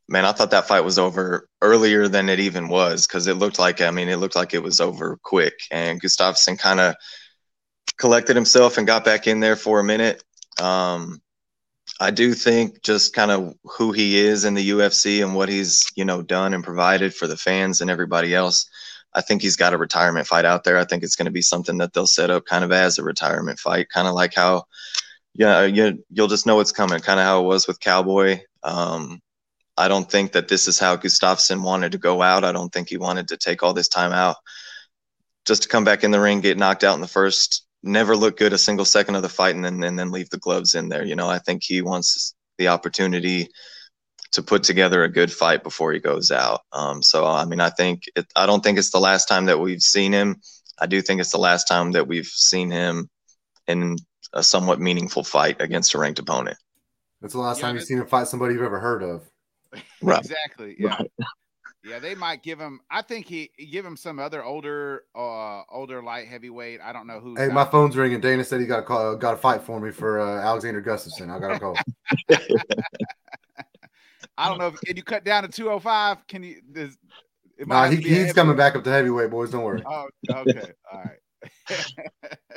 [0.09, 3.59] man, I thought that fight was over earlier than it even was because it looked
[3.59, 5.55] like I mean it looked like it was over quick.
[5.71, 6.95] And Gustafsson kind of
[7.99, 10.23] collected himself and got back in there for a minute.
[10.61, 11.21] Um,
[12.01, 15.86] I do think just kind of who he is in the UFC and what he's
[15.94, 18.68] you know done and provided for the fans and everybody else.
[19.12, 20.78] I think he's got a retirement fight out there.
[20.78, 23.03] I think it's going to be something that they'll set up kind of as a
[23.03, 24.64] retirement fight, kind of like how
[25.34, 28.40] yeah, you, you'll just know it's coming, kind of how it was with Cowboy.
[28.62, 29.20] Um,
[29.76, 32.44] I don't think that this is how Gustafsson wanted to go out.
[32.44, 34.36] I don't think he wanted to take all this time out
[35.46, 38.37] just to come back in the ring, get knocked out in the first, never look
[38.37, 40.89] good a single second of the fight, and then and then leave the gloves in
[40.89, 41.05] there.
[41.05, 43.49] You know, I think he wants the opportunity
[44.33, 46.61] to put together a good fight before he goes out.
[46.72, 49.59] Um, so I mean, I think it, I don't think it's the last time that
[49.59, 50.41] we've seen him.
[50.78, 53.09] I do think it's the last time that we've seen him
[53.66, 53.97] in
[54.33, 56.57] a somewhat meaningful fight against a ranked opponent.
[57.20, 59.28] That's the last yeah, time you've seen him fight somebody you've ever heard of.
[60.01, 60.20] Right.
[60.20, 60.76] exactly.
[60.78, 60.97] Yeah.
[60.97, 61.11] Right.
[61.83, 62.81] Yeah, they might give him.
[62.91, 66.81] I think he give him some other older, uh, older light heavyweight.
[66.83, 67.37] I don't know who.
[67.37, 68.20] Hey, my phone's ringing.
[68.20, 71.31] Dana said he got a call, got a fight for me for uh, Alexander Gustafsson.
[71.31, 71.76] I got a call.
[74.37, 74.66] I don't know.
[74.68, 76.26] If, can you cut down to two hundred five?
[76.26, 76.61] Can you?
[76.70, 76.99] Does,
[77.59, 79.51] nah, he, he's coming back up to heavyweight, boys.
[79.51, 79.83] Don't worry.
[79.87, 80.72] Oh, okay.
[80.93, 81.18] All right.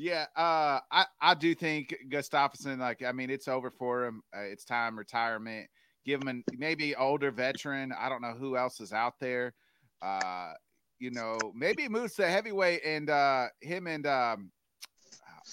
[0.00, 2.78] Yeah, uh, I I do think Gustafsson.
[2.78, 4.22] Like, I mean, it's over for him.
[4.34, 5.68] Uh, it's time retirement.
[6.10, 7.92] Give him an, maybe older veteran.
[7.96, 9.54] I don't know who else is out there.
[10.02, 10.54] Uh,
[10.98, 14.50] you know, maybe moves to heavyweight, and uh, him and um,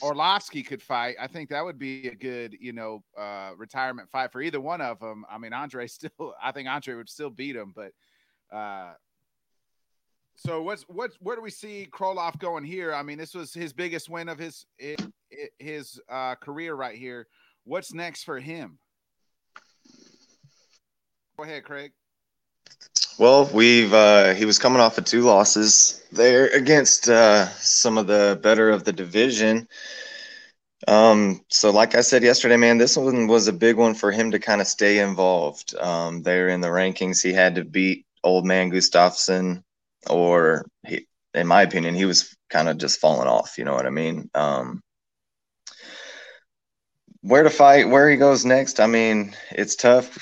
[0.01, 1.15] Arlovsky could fight.
[1.21, 4.81] I think that would be a good, you know, uh, retirement fight for either one
[4.81, 5.25] of them.
[5.29, 6.33] I mean, Andre still.
[6.41, 7.91] I think Andre would still beat him, but
[8.51, 8.93] uh,
[10.37, 12.95] so what's what's where do we see Krylov going here?
[12.95, 14.65] I mean, this was his biggest win of his
[15.59, 17.27] his uh, career right here.
[17.63, 18.79] What's next for him?
[21.37, 21.91] Go ahead, Craig.
[23.19, 28.07] Well, we've uh, he was coming off of two losses there against uh, some of
[28.07, 29.67] the better of the division.
[30.87, 34.31] Um, so like I said yesterday, man, this one was a big one for him
[34.31, 35.75] to kind of stay involved.
[35.75, 39.61] Um, there in the rankings, he had to beat old man Gustafsson
[40.09, 43.59] or he, in my opinion, he was kind of just falling off.
[43.59, 44.27] You know what I mean?
[44.33, 44.81] Um,
[47.21, 48.79] where to fight, where he goes next.
[48.79, 50.17] I mean, it's tough.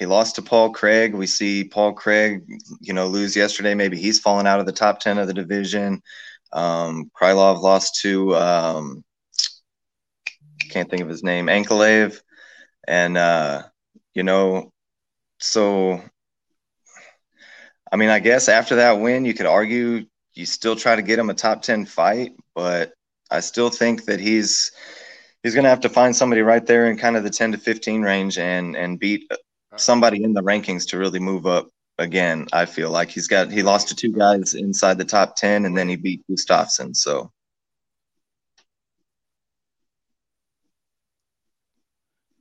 [0.00, 1.14] He lost to Paul Craig.
[1.14, 2.42] We see Paul Craig,
[2.80, 3.74] you know, lose yesterday.
[3.74, 6.02] Maybe he's fallen out of the top 10 of the division.
[6.54, 9.04] Um, Krylov lost to, um,
[10.70, 12.18] can't think of his name, Ankalaev.
[12.88, 13.64] And, uh,
[14.14, 14.72] you know,
[15.38, 16.02] so
[17.92, 21.18] I mean, I guess after that win, you could argue you still try to get
[21.18, 22.94] him a top 10 fight, but
[23.30, 24.72] I still think that he's
[25.42, 27.58] he's going to have to find somebody right there in kind of the 10 to
[27.58, 29.30] 15 range and and beat
[29.76, 31.68] somebody in the rankings to really move up
[31.98, 32.46] again.
[32.52, 35.76] I feel like he's got he lost to two guys inside the top 10 and
[35.76, 37.30] then he beat Gustafsson, so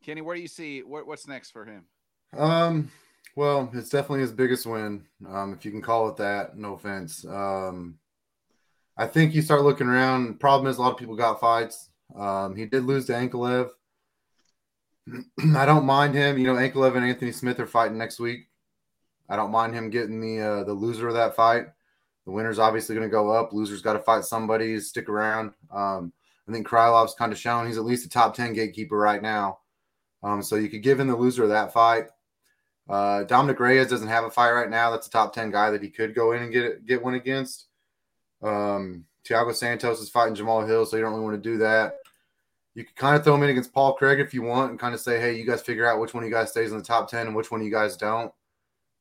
[0.02, 1.86] Kenny, where do you see what, what's next for him?
[2.36, 2.92] Um
[3.36, 6.58] well, it's definitely his biggest win, um, if you can call it that.
[6.58, 7.26] No offense.
[7.26, 8.00] Um,
[8.98, 10.42] I think you start looking around.
[10.42, 11.90] Problem is, a lot of people got fights.
[12.14, 13.70] Um, he did lose to Ankalaev.
[15.56, 16.38] I don't mind him.
[16.38, 18.48] You know, Ankalaev and Anthony Smith are fighting next week.
[19.30, 21.66] I don't mind him getting the uh, the loser of that fight.
[22.26, 23.54] The winner's obviously going to go up.
[23.54, 25.54] Loser's got to fight somebody, stick around.
[25.72, 26.14] Um,
[26.48, 29.60] I think Krylov's kind of shown he's at least a top 10 gatekeeper right now.
[30.22, 32.06] Um, so you could give him the loser of that fight.
[32.90, 34.90] Uh, Dominick Reyes doesn't have a fight right now.
[34.90, 37.68] That's a top 10 guy that he could go in and get get one against.
[38.42, 41.96] Um, Thiago Santos is fighting Jamal Hill, so you don't really want to do that.
[42.80, 44.96] You could kind of throw him in against Paul Craig if you want and kind
[44.96, 46.84] of say, hey, you guys figure out which one of you guys stays in the
[46.84, 48.32] top 10 and which one of you guys don't.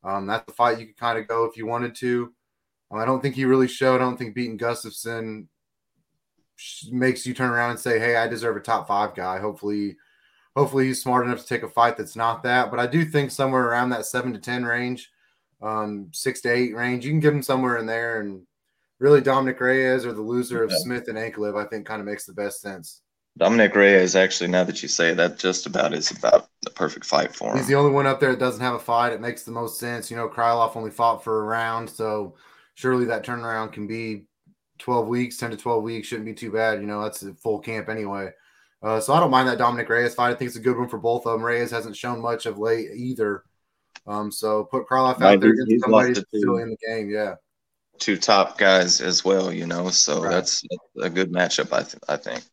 [0.02, 2.32] Um, that's the fight you could kind of go if you wanted to.
[2.90, 3.94] Um, I don't think he really showed.
[3.94, 5.46] I don't think beating Gustafsson
[6.90, 9.96] makes you turn around and say, "Hey, I deserve a top five guy." Hopefully,
[10.56, 12.72] hopefully he's smart enough to take a fight that's not that.
[12.72, 15.08] But I do think somewhere around that seven to ten range,
[15.62, 18.22] um, six to eight range, you can give him somewhere in there.
[18.22, 18.42] And
[18.98, 22.26] really, Dominic Reyes or the loser of Smith and Ankalaev, I think, kind of makes
[22.26, 23.02] the best sense.
[23.38, 27.34] Dominick Reyes, actually, now that you say that, just about is about the perfect fight
[27.34, 27.56] for him.
[27.56, 29.12] He's the only one up there that doesn't have a fight.
[29.12, 30.10] It makes the most sense.
[30.10, 32.34] You know, Krylov only fought for a round, so
[32.74, 34.24] surely that turnaround can be
[34.78, 36.80] 12 weeks, 10 to 12 weeks shouldn't be too bad.
[36.80, 38.30] You know, that's a full camp anyway.
[38.82, 40.30] Uh, so I don't mind that Dominic Reyes fight.
[40.30, 41.44] I think it's a good one for both of them.
[41.44, 43.44] Reyes hasn't shown much of late either.
[44.06, 47.10] Um, so put Krylov out there against somebody still in the game.
[47.10, 47.34] Yeah.
[47.98, 50.30] Two top guys as well, you know, so right.
[50.30, 50.62] that's
[51.00, 52.44] a good matchup, I, th- I think.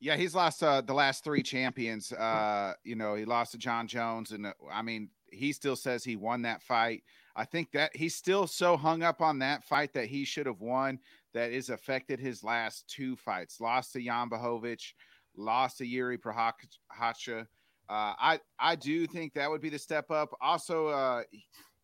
[0.00, 2.12] Yeah, he's lost uh, the last three champions.
[2.12, 6.04] Uh, you know, he lost to Jon Jones, and uh, I mean, he still says
[6.04, 7.02] he won that fight.
[7.34, 10.60] I think that he's still so hung up on that fight that he should have
[10.60, 10.98] won
[11.34, 13.60] that has affected his last two fights.
[13.60, 14.92] Lost to Jan Błachowicz,
[15.36, 17.46] lost to Yuri Prochazka.
[17.90, 20.30] Uh, I I do think that would be the step up.
[20.40, 21.22] Also, uh,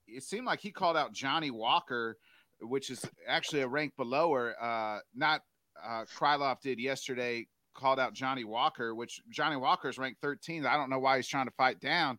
[0.07, 2.19] it seemed like he called out Johnny Walker,
[2.61, 4.55] which is actually a rank below her.
[4.61, 5.43] Uh, not
[5.83, 7.47] uh, Krylov did yesterday.
[7.75, 10.67] Called out Johnny Walker, which Johnny Walker is ranked 13th.
[10.67, 12.19] I don't know why he's trying to fight down,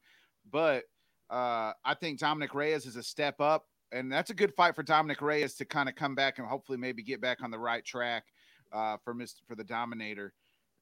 [0.52, 0.84] but
[1.30, 4.84] uh, I think Dominic Reyes is a step up and that's a good fight for
[4.84, 7.84] Dominic Reyes to kind of come back and hopefully maybe get back on the right
[7.84, 8.26] track
[8.74, 9.38] uh, for Mr.
[9.48, 10.34] for the Dominator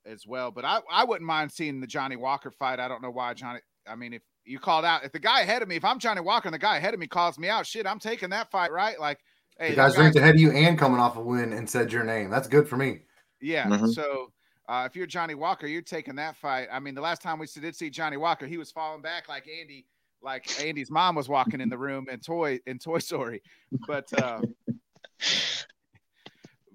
[0.06, 0.52] as well.
[0.52, 2.80] But I, I wouldn't mind seeing the Johnny Walker fight.
[2.80, 3.60] I don't know why Johnny.
[3.88, 6.22] I mean, if you called out, if the guy ahead of me, if I'm Johnny
[6.22, 8.72] Walker and the guy ahead of me calls me out, shit, I'm taking that fight,
[8.72, 9.00] right?
[9.00, 9.20] Like,
[9.60, 12.04] hey, the guy's ranked ahead of you and coming off a win and said your
[12.04, 12.30] name.
[12.30, 13.02] That's good for me.
[13.42, 13.68] Yeah.
[13.68, 13.88] Mm-hmm.
[13.88, 14.32] So.
[14.68, 16.68] Uh, if you're Johnny Walker, you're taking that fight.
[16.72, 19.48] I mean, the last time we did see Johnny Walker, he was falling back like
[19.48, 19.86] Andy
[20.22, 23.42] like Andy's mom was walking in the room in toy in Toy Story,
[23.88, 24.42] but uh,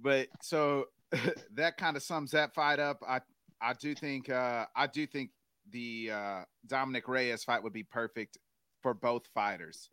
[0.03, 0.85] but so
[1.55, 3.03] that kind of sums that fight up.
[3.09, 3.21] I
[3.61, 5.31] I do think uh, I do think
[5.71, 8.39] the uh, Dominick Reyes fight would be perfect
[8.83, 9.91] for both fighters.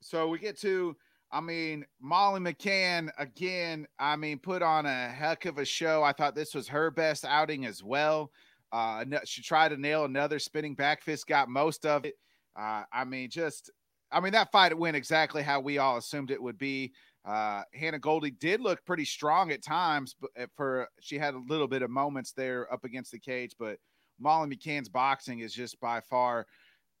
[0.00, 0.96] So we get to,
[1.32, 3.86] I mean, Molly McCann again.
[3.98, 6.02] I mean, put on a heck of a show.
[6.02, 8.30] I thought this was her best outing as well.
[8.70, 12.14] Uh, she tried to nail another spinning back fist, got most of it.
[12.58, 13.70] Uh, I mean, just
[14.10, 16.92] I mean that fight went exactly how we all assumed it would be.
[17.24, 21.42] Uh, Hannah Goldy did look pretty strong at times, but uh, for she had a
[21.48, 23.54] little bit of moments there up against the cage.
[23.58, 23.78] But
[24.20, 26.46] Molly McCann's boxing is just by far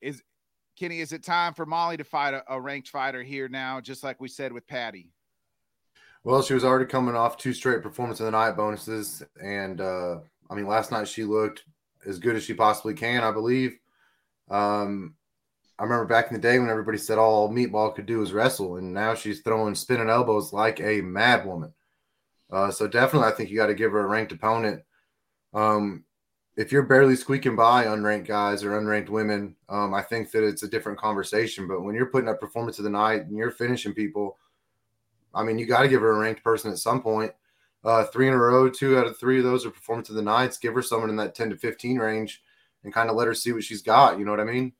[0.00, 0.22] is
[0.78, 1.00] Kenny.
[1.00, 4.20] Is it time for Molly to fight a, a ranked fighter here now, just like
[4.20, 5.12] we said with Paddy?
[6.24, 10.18] Well, she was already coming off two straight performance of the night bonuses, and uh,
[10.48, 11.64] I mean, last night she looked
[12.06, 13.76] as good as she possibly can, I believe.
[14.48, 15.14] Um,
[15.78, 18.76] I remember back in the day when everybody said all Meatball could do was wrestle,
[18.76, 21.72] and now she's throwing spinning elbows like a mad woman.
[22.52, 24.82] Uh, so definitely, I think you got to give her a ranked opponent.
[25.54, 26.04] Um,
[26.56, 30.62] if you're barely squeaking by unranked guys or unranked women, um, I think that it's
[30.62, 31.66] a different conversation.
[31.66, 34.36] But when you're putting up performance of the night and you're finishing people,
[35.34, 37.32] I mean, you got to give her a ranked person at some point.
[37.84, 40.22] Uh, three in a row, two out of three of those are performance of the
[40.22, 40.58] nights.
[40.58, 42.42] Give her someone in that 10 to 15 range
[42.84, 44.18] and kind of let her see what she's got.
[44.18, 44.72] You know what I mean?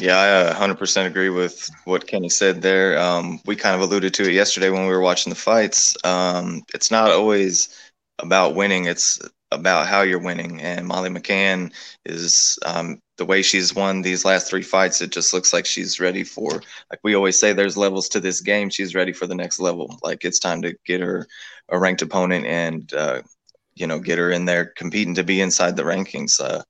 [0.00, 2.98] Yeah, I 100% uh, agree with what Kenny said there.
[2.98, 5.96] Um, we kind of alluded to it yesterday when we were watching the fights.
[6.04, 7.68] Um, it's not always
[8.18, 10.60] about winning, it's about how you're winning.
[10.60, 11.72] And Molly McCann
[12.04, 16.00] is um, the way she's won these last three fights, it just looks like she's
[16.00, 18.70] ready for, like we always say, there's levels to this game.
[18.70, 19.98] She's ready for the next level.
[20.02, 21.26] Like it's time to get her
[21.68, 23.22] a ranked opponent and, uh,
[23.74, 26.40] you know, get her in there competing to be inside the rankings.
[26.40, 26.62] Uh,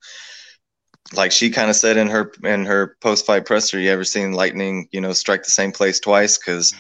[1.15, 4.33] like she kind of said in her in her post fight presser, you ever seen
[4.33, 6.37] lightning, you know, strike the same place twice?
[6.37, 6.75] Because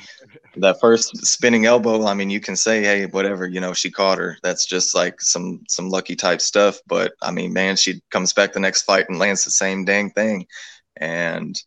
[0.60, 4.18] that first spinning elbow, I mean, you can say, hey, whatever, you know, she caught
[4.18, 4.36] her.
[4.42, 6.80] That's just like some some lucky type stuff.
[6.86, 10.10] But I mean, man, she comes back the next fight and lands the same dang
[10.10, 10.46] thing.
[10.96, 11.60] And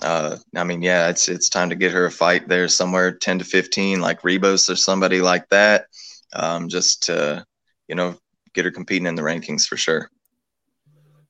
[0.00, 3.38] uh, I mean, yeah, it's it's time to get her a fight there somewhere ten
[3.38, 5.86] to fifteen, like Ribas or somebody like that.
[6.34, 7.44] Um, just to
[7.88, 8.16] you know
[8.54, 10.10] get her competing in the rankings for sure.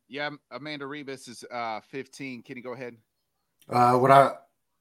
[0.08, 2.42] Yeah, Amanda Ribas is uh 15.
[2.42, 2.96] Can you go ahead?
[3.68, 4.32] Uh, what I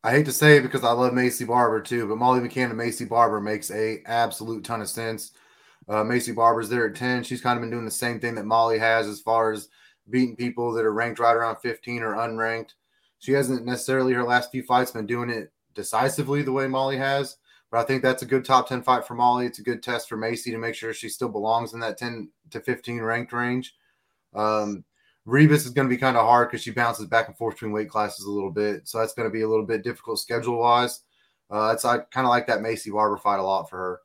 [0.04, 2.80] I hate to say it because I love Maycee Barber too, but Molly McCann and
[2.80, 5.32] Maycee Barber makes a absolute ton of sense.
[5.88, 7.24] Uh, Maycee Barber's there at 10.
[7.24, 9.70] She's kind of been doing the same thing that Molly has as far as
[10.10, 12.74] beating people that are ranked right around 15 or unranked.
[13.20, 17.38] She hasn't necessarily her last few fights been doing it decisively the way Molly has,
[17.70, 19.46] but I think that's a good top 10 fight for Molly.
[19.46, 22.30] It's a good test for Maycee to make sure she still belongs in that 10
[22.50, 23.76] to 15 ranked range.
[24.34, 24.84] Um,
[25.28, 27.72] Ribas is going to be kind of hard because she bounces back and forth between
[27.72, 28.88] weight classes a little bit.
[28.88, 31.02] So that's going to be a little bit difficult schedule wise.
[31.50, 34.00] Uh, it's I kind of like that Maycee Barber fight a lot for her.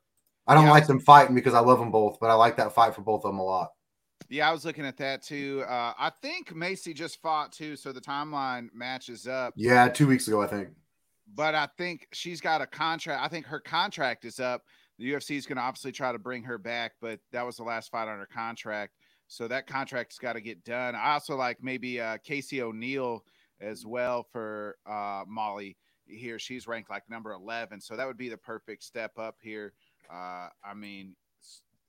[0.45, 2.73] I don't yeah, like them fighting because I love them both, but I like that
[2.73, 3.71] fight for both of them a lot.
[4.29, 5.63] Yeah, I was looking at that too.
[5.67, 9.53] Uh, I think Maycee just fought too, so the timeline matches up.
[9.55, 10.69] Yeah, two weeks ago, I think.
[11.33, 13.23] But I think she's got a contract.
[13.23, 14.63] I think her contract is up.
[14.99, 17.63] The UFC is going to obviously try to bring her back, but that was the
[17.63, 18.93] last fight on her contract.
[19.27, 20.95] So that contract's got to get done.
[20.95, 23.23] I also like maybe uh, Casey O'Neill
[23.59, 26.39] as well for uh, Molly here.
[26.39, 27.81] She's ranked like number 11.
[27.81, 29.73] So that would be the perfect step up here.
[30.09, 31.15] Uh, I mean,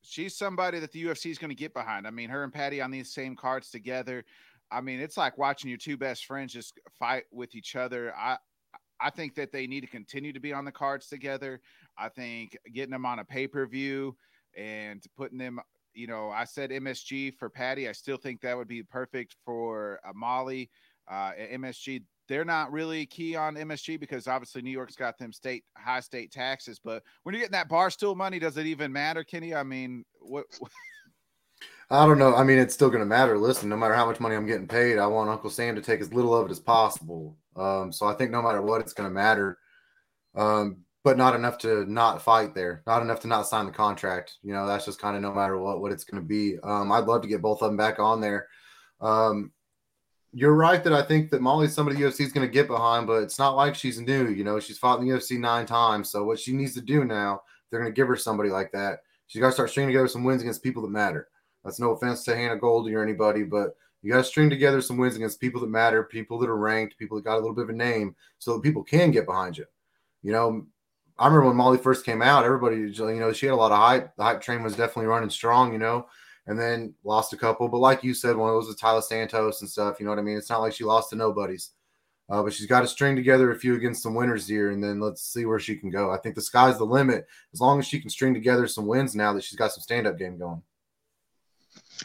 [0.02, 2.06] she's somebody that the UFC is going to get behind.
[2.06, 4.24] I mean, her and Paddy on these same cards together.
[4.70, 8.14] I mean, it's like watching your two best friends just fight with each other.
[8.16, 8.36] I
[9.00, 11.60] I think that they need to continue to be on the cards together.
[11.96, 14.16] I think getting them on a pay per view
[14.56, 15.60] and putting them
[15.98, 17.88] you know, I said MSG for Paddy.
[17.88, 20.70] I still think that would be perfect for uh, Molly.
[21.10, 25.64] Uh, MSG, they're not really key on MSG because obviously New York's got them state
[25.76, 26.78] high state taxes.
[26.82, 29.54] But when you're getting that barstool money, does it even matter, Kenny?
[29.54, 30.44] I mean, what?
[31.90, 32.34] I don't know.
[32.36, 33.36] I mean, it's still going to matter.
[33.36, 36.00] Listen, no matter how much money I'm getting paid, I want Uncle Sam to take
[36.00, 37.36] as little of it as possible.
[37.56, 39.58] Um, so I think no matter what, it's going to matter.
[40.36, 44.36] Um, but not enough to not fight there, not enough to not sign the contract.
[44.42, 46.58] You know, that's just kind of no matter what what it's going to be.
[46.62, 48.46] Um, I'd love to get both of them back on there.
[49.00, 49.50] Um,
[50.34, 53.06] you're right that I think that Molly's somebody the UFC is going to get behind,
[53.06, 54.28] but it's not like she's new.
[54.28, 56.10] You know, she's fought in the UFC nine times.
[56.10, 57.40] So what she needs to do now,
[57.70, 58.98] they're going to give her somebody like that.
[59.28, 61.28] She's got to start stringing together some wins against people that matter.
[61.64, 64.98] That's no offense to Hannah Goldy or anybody, but you got to string together some
[64.98, 67.64] wins against people that matter, people that are ranked, people that got a little bit
[67.64, 69.64] of a name, so that people can get behind you.
[70.22, 70.66] You know,
[71.18, 73.78] I remember when Molly first came out, everybody, you know, she had a lot of
[73.78, 74.14] hype.
[74.16, 76.06] The hype train was definitely running strong, you know,
[76.46, 77.68] and then lost a couple.
[77.68, 79.98] But like you said, one of those was Taila Santos and stuff.
[79.98, 80.36] You know what I mean?
[80.36, 81.70] It's not like she lost to nobodies.
[82.30, 85.00] Uh, but she's got to string together a few against some winners here, and then
[85.00, 86.10] let's see where she can go.
[86.10, 89.16] I think the sky's the limit as long as she can string together some wins
[89.16, 90.62] now that she's got some stand up game going.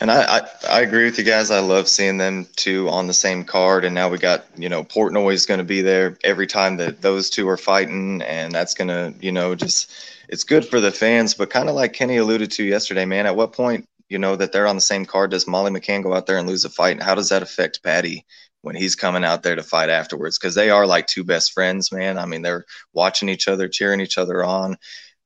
[0.02, 1.52] And I, I, I, agree with you guys.
[1.52, 3.86] I love seeing them two on the same card.
[3.86, 7.02] And now we got, you know, Portnoy is going to be there every time that
[7.02, 8.22] those two are fighting.
[8.24, 9.92] And that's going to, you know, just,
[10.30, 11.36] it's good for the fans.
[11.36, 14.52] But kind of like Kenny alluded to yesterday, man, at what point, you know, that
[14.52, 16.94] they're on the same card, does Molly McCann go out there and lose a fight?
[16.94, 18.26] And how does that affect Paddy
[18.62, 20.40] when he's coming out there to fight afterwards?
[20.40, 22.18] Because they are like two best friends, man.
[22.18, 24.78] I mean, they're watching each other, cheering each other on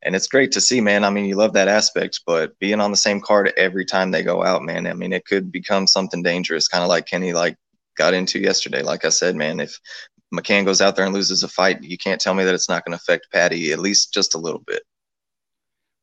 [0.04, 1.04] and it's great to see, man.
[1.04, 4.24] I mean, you love that aspect, but being on the same card every time they
[4.24, 7.58] go out, man, I mean, it could become something dangerous, kind of like Kenny like
[7.98, 8.84] got into yesterday.
[8.84, 9.80] Like I said, man, if
[10.34, 12.86] McCann goes out there and loses a fight, you can't tell me that it's not
[12.86, 14.84] going to affect Paddy at least just a little bit.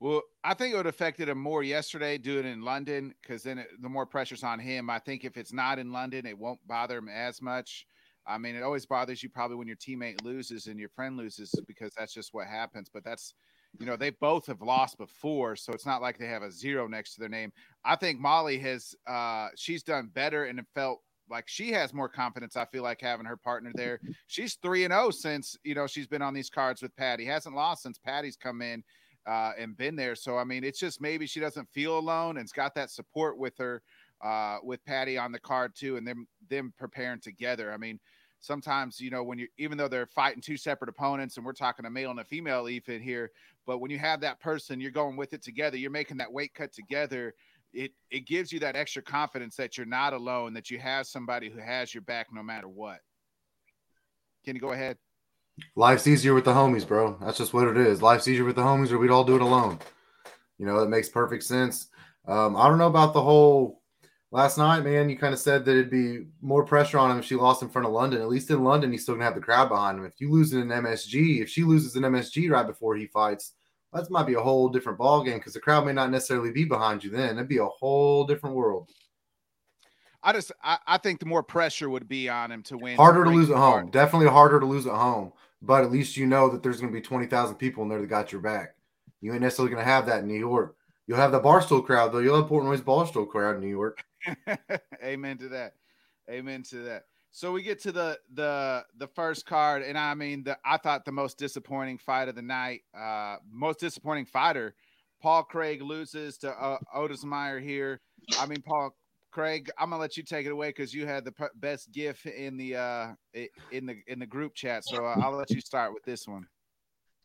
[0.01, 3.59] Well, I think it would affected him more yesterday doing it in London because then
[3.59, 4.90] it, the more pressure's on him.
[4.90, 7.86] I think if it's not in London, it won't bother him as much.
[8.26, 11.55] I mean, it always bothers you probably when your teammate loses and your friend loses
[11.66, 12.90] because that's just what happens.
[12.92, 13.34] But that's
[13.79, 16.87] you know, they both have lost before, so it's not like they have a zero
[16.87, 17.53] next to their name.
[17.85, 21.01] I think Molly has uh she's done better and it felt
[21.31, 22.57] like she has more confidence.
[22.57, 24.01] I feel like having her partner there.
[24.27, 27.25] She's three and zero oh since you know she's been on these cards with Paddy.
[27.25, 28.83] Hasn't lost since Paddy's come in
[29.27, 30.14] uh, and been there.
[30.14, 33.57] So I mean, it's just maybe she doesn't feel alone and's got that support with
[33.59, 33.83] her
[34.22, 37.72] uh, with Paddy on the card too, and them them preparing together.
[37.72, 37.99] I mean,
[38.45, 41.86] sometimes you know when you even though they're fighting two separate opponents and we're talking
[41.86, 43.30] a male and a female even here
[43.66, 46.53] but when you have that person you're going with it together you're making that weight
[46.55, 47.34] cut together
[47.74, 51.51] it it gives you that extra confidence that you're not alone that you have somebody
[51.51, 53.01] who has your back no matter what.
[54.45, 54.97] Can you go ahead.
[55.76, 57.16] Life's easier with the homies bro.
[57.20, 58.03] That's just what it is.
[58.03, 59.78] Life's easier with the homies or we'd all do it alone.
[60.59, 61.88] You know that makes perfect sense.
[62.26, 63.82] Um, i don't know about the whole
[64.35, 67.24] last night, man, you kind of said that it'd be more pressure on him if
[67.24, 68.20] she lost in front of London.
[68.20, 70.05] At least in London, he's still gonna have the crowd behind him.
[70.05, 73.53] If you lose in an MSG, if she loses an MSG right before he fights,
[73.93, 76.64] that might be a whole different ball game because the crowd may not necessarily be
[76.64, 77.37] behind you then.
[77.37, 78.91] It'd be a whole different world.
[80.20, 82.97] I just I, I think the more pressure would be on him to win.
[82.97, 83.91] Harder to lose at home.
[83.91, 85.32] Definitely harder to lose at home.
[85.62, 88.07] But at least you know that there's going to be 20,000 people in there that
[88.07, 88.74] got your back.
[89.22, 90.76] You ain't necessarily going to have that in New York.
[91.07, 92.18] You'll have the Barstool crowd, though.
[92.18, 94.05] You'll have Portnoy's Barstool crowd in New York.
[95.03, 95.75] Amen to that.
[96.31, 97.05] Amen to that.
[97.31, 101.05] So we get to the the the first card, and I mean, the I thought
[101.05, 104.75] the most disappointing fight of the night, uh, most disappointing fighter,
[105.20, 108.01] Paul Craig loses to uh, Ozdemir here.
[108.39, 108.95] I mean, Paul
[109.33, 112.25] Craig, I'm gonna let you take it away because you had the p- best GIF
[112.25, 113.09] in the uh
[113.72, 114.85] in the in the group chat.
[114.85, 116.47] So uh, I'll let you start with this one.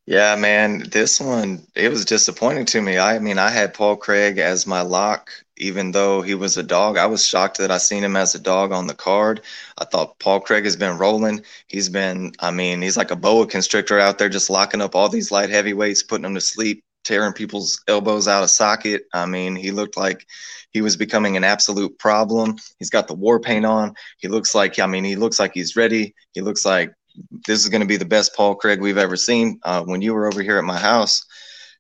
[0.10, 2.98] Yeah, man, this one it was disappointing to me.
[2.98, 6.98] I mean, I had Paul Craig as my lock, even though he was a dog.
[6.98, 9.42] I was shocked that I seen him as a dog on the card.
[9.78, 11.44] I thought Paul Craig has been rolling.
[11.68, 15.10] He's been, I mean, he's like a boa constrictor out there, just locking up all
[15.10, 19.04] these light heavyweights, putting them to sleep, tearing people's elbows out of socket.
[19.14, 20.26] I mean, he looked like
[20.72, 22.58] he was becoming an absolute problem.
[22.80, 23.94] He's got the war paint on.
[24.18, 26.16] He looks like, I mean, he looks like he's ready.
[26.34, 26.94] He looks like
[27.48, 29.60] this is going to be the best Paul Craig we've ever seen.
[29.64, 31.26] Uh, when you were over here at my house,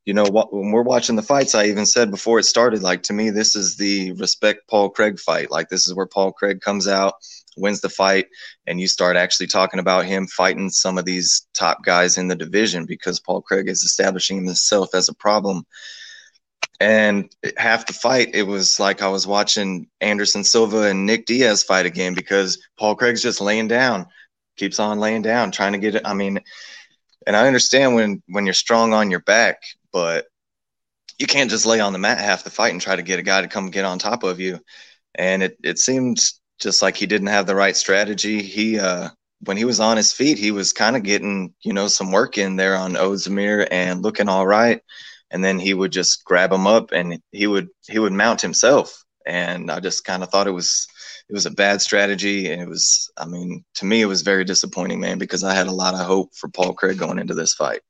[0.05, 3.03] you know, what, when we're watching the fights, I even said before it started, like
[3.03, 5.51] to me, this is the respect Paul Craig fight.
[5.51, 7.13] Like this is where Paul Craig comes out,
[7.57, 8.25] wins the fight,
[8.65, 12.35] and you start actually talking about him fighting some of these top guys in the
[12.35, 15.65] division because Paul Craig is establishing himself as a problem.
[16.81, 21.61] And half the fight, it was like I was watching Anderson Silva and Nick Diaz
[21.61, 24.07] fight again because Paul Craig's just laying down
[24.59, 26.03] keeps on laying down, trying to get it.
[26.05, 26.39] I mean,
[27.25, 30.25] and I understand when when you're strong on your back, but
[31.19, 33.23] you can't just lay on the mat half the fight and try to get a
[33.23, 34.59] guy to come get on top of you.
[35.15, 36.19] And it it seemed
[36.59, 38.41] just like he didn't have the right strategy.
[38.41, 39.09] He uh
[39.45, 42.37] when he was on his feet, he was kind of getting, you know, some work
[42.37, 44.81] in there on Ozdemir and looking all right.
[45.31, 49.03] And then he would just grab him up and he would he would mount himself.
[49.29, 50.87] And I just kind of thought it was
[51.29, 53.11] it was a bad strategy, and it was.
[53.15, 55.99] I mean, to me, it was very disappointing, man, because I had a lot of
[55.99, 57.81] hope for Paul Craig going into this fight.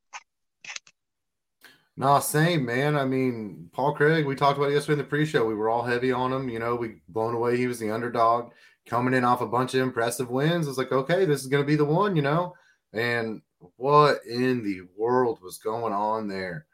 [1.96, 2.98] Nah, same man.
[2.98, 5.46] I mean, Paul Craig, we talked about yesterday in the pre-show.
[5.46, 6.50] We were all heavy on him.
[6.50, 7.56] You know, we blown away.
[7.58, 8.52] He was the underdog
[8.86, 10.68] coming in off a bunch of impressive wins.
[10.68, 12.54] It's like, okay, this is going to be the one, you know.
[12.94, 13.42] And
[13.76, 16.66] what in the world was going on there?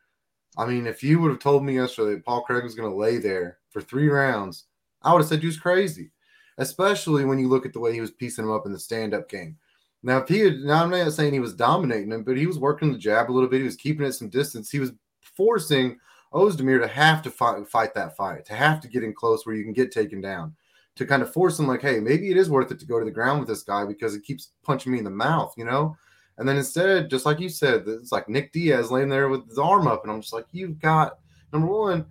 [0.57, 3.18] I mean, if you would have told me yesterday Paul Craig was going to lay
[3.18, 4.65] there for three rounds,
[5.03, 6.11] I would have said you was crazy
[6.57, 9.13] especially when you look at the way he was piecing him up in the stand
[9.13, 9.57] up game.
[10.03, 12.59] Now, if he had, now I'm not saying he was dominating him, but he was
[12.59, 13.59] working the jab a little bit.
[13.59, 14.69] He was keeping it some distance.
[14.69, 15.97] He was forcing
[16.34, 19.55] Ozdemir to have to fight, fight that fight, to have to get in close where
[19.55, 20.55] you can get taken down,
[20.95, 23.05] to kind of force him, like, hey, maybe it is worth it to go to
[23.05, 25.97] the ground with this guy because he keeps punching me in the mouth, you know?
[26.38, 29.57] And then instead, just like you said, it's like Nick Diaz laying there with his
[29.57, 30.03] arm up.
[30.03, 31.17] And I'm just like, you've got,
[31.51, 32.05] number one,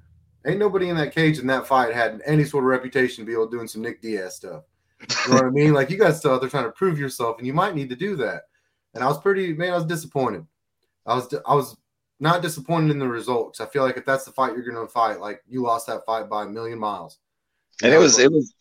[0.47, 3.33] Ain't nobody in that cage in that fight had any sort of reputation to be
[3.33, 4.65] able to doing some Nick Diaz stuff.
[5.27, 5.73] You know what I mean?
[5.75, 7.97] Like you guys still out there trying to prove yourself, and you might need to
[7.97, 8.43] do that.
[8.95, 10.47] And I was pretty man, I was disappointed.
[11.07, 11.77] I was I was
[12.21, 13.61] not disappointed in the results.
[13.61, 16.07] I feel like if that's the fight you're going to fight, like you lost that
[16.07, 17.19] fight by a million miles.
[17.83, 18.55] And it was it was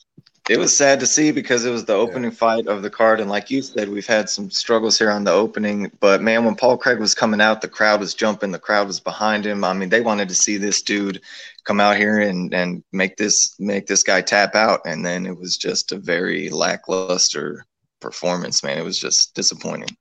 [0.49, 2.37] it was sad to see because it was the opening yeah.
[2.37, 5.31] fight of the card, and like you said, we've had some struggles here on the
[5.31, 5.89] opening.
[6.01, 8.99] But man, when Paul Craig was coming out, the crowd was jumping, the crowd was
[8.99, 9.63] behind him.
[9.63, 11.21] I mean, they wanted to see this dude
[11.63, 15.37] come out here and and make this make this guy tap out, and then it
[15.37, 17.65] was just a very lackluster
[18.01, 18.63] performance.
[18.63, 19.95] Man, it was just disappointing.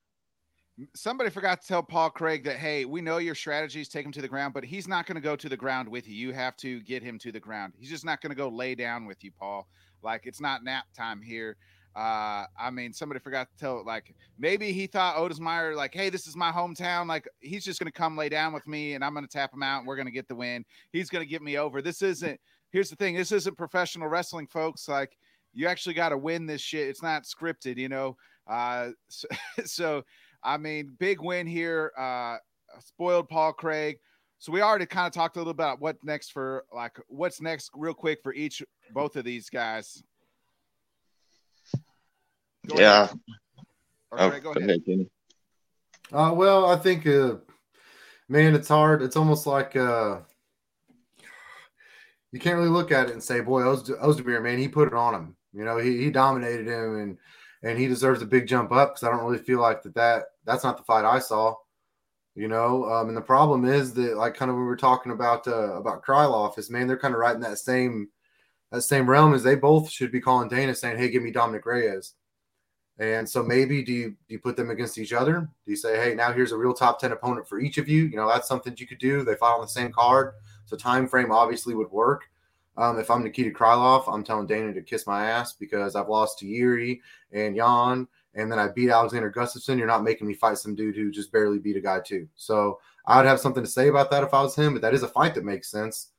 [0.95, 4.21] Somebody forgot to tell Paul Craig that hey, we know your strategies take him to
[4.21, 6.15] the ground, but he's not going to go to the ground with you.
[6.15, 7.73] You have to get him to the ground.
[7.77, 9.69] He's just not going to go lay down with you, Paul.
[10.03, 11.57] Like it's not nap time here.
[11.95, 13.83] Uh, I mean, somebody forgot to tell.
[13.85, 17.07] Like maybe he thought Ozdemir, like, hey, this is my hometown.
[17.07, 19.79] Like he's just gonna come lay down with me, and I'm gonna tap him out,
[19.79, 20.65] and we're gonna get the win.
[20.91, 21.81] He's gonna get me over.
[21.81, 22.39] This isn't.
[22.71, 23.15] Here's the thing.
[23.15, 24.87] This isn't professional wrestling, folks.
[24.87, 25.15] Like
[25.53, 26.87] you actually got to win this shit.
[26.87, 28.17] It's not scripted, you know.
[28.47, 29.27] Uh, so,
[29.65, 30.03] so
[30.43, 31.91] I mean, big win here.
[31.97, 32.37] Uh,
[32.79, 33.99] spoiled Paul Craig.
[34.43, 37.71] So we already kind of talked a little about what next for like what's next
[37.73, 38.61] real quick for each
[38.93, 40.03] both of these guys.
[42.67, 43.07] Go yeah.
[44.11, 44.81] oh, go ahead.
[46.11, 47.35] Uh, well, I think, uh,
[48.27, 49.01] man, it's hard.
[49.01, 50.17] It's almost like uh,
[52.33, 55.15] you can't really look at it and say, "Boy, Ozdemir, man, he put it on
[55.15, 57.17] him." You know, he, he dominated him, and
[57.63, 59.95] and he deserves a big jump up because I don't really feel like that.
[59.95, 61.55] That that's not the fight I saw
[62.35, 62.85] you know.
[62.85, 66.03] Um, and the problem is that, like, kind of we were talking about uh, about
[66.03, 68.09] Krylov, is man, they're kind of right in that same
[68.71, 71.65] that same realm as they both should be calling Dana saying, "Hey, give me Dominick
[71.65, 72.13] Reyes."
[72.99, 75.41] And so maybe do you do you put them against each other?
[75.65, 78.03] Do you say, "Hey, now here's a real top ten opponent for each of you"?
[78.03, 79.23] You know, that's something you could do.
[79.23, 80.33] They fight on the same card,
[80.65, 82.25] so time frame obviously would work.
[82.75, 86.39] Um, if I'm Nikita Krylov, I'm telling Dana to kiss my ass because I've lost
[86.39, 90.57] to Yuri and Yan and then I beat Alexander Gustafsson, you're not making me fight
[90.57, 92.27] some dude who just barely beat a guy too.
[92.35, 94.93] So I would have something to say about that if I was him, but that
[94.93, 96.11] is a fight that makes sense.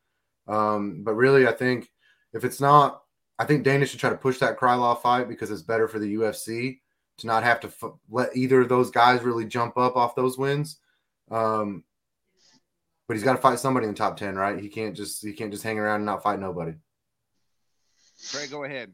[0.47, 1.91] Um, but really, I think
[2.33, 3.05] if it's not
[3.39, 6.15] I think Dana should try to push that Krylov fight because it's better for the
[6.15, 6.81] UFC
[7.19, 10.39] to not have to f- let either of those guys really jump up off those
[10.39, 10.79] wins.
[11.31, 11.85] Um,
[13.07, 14.59] but he's got to fight somebody in the top ten, right?
[14.59, 16.75] He can't just he can't just hang around and not fight nobody.
[18.33, 18.93] Greg, go ahead.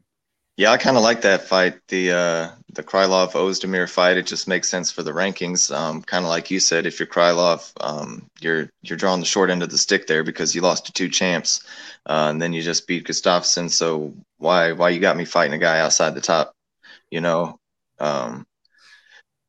[0.61, 1.79] Yeah, I kind of like that fight.
[1.87, 4.17] The uh, the Krylov Ozdemir fight.
[4.17, 5.75] It just makes sense for the rankings.
[5.75, 9.49] Um, kind of like you said, if you're Krylov, um, you're you're drawing the short
[9.49, 11.63] end of the stick there because you lost to two champs,
[12.05, 13.71] uh, and then you just beat Gustafsson.
[13.71, 16.53] So why why you got me fighting a guy outside the top?
[17.09, 17.59] You know,
[17.97, 18.45] um,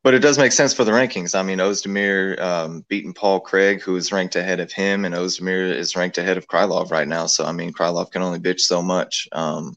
[0.03, 1.39] but it does make sense for the rankings.
[1.39, 5.75] I mean, Ozdemir um, beating Paul Craig, who is ranked ahead of him, and Ozdemir
[5.75, 7.27] is ranked ahead of Krylov right now.
[7.27, 9.29] So I mean, Krylov can only bitch so much.
[9.33, 9.77] Um,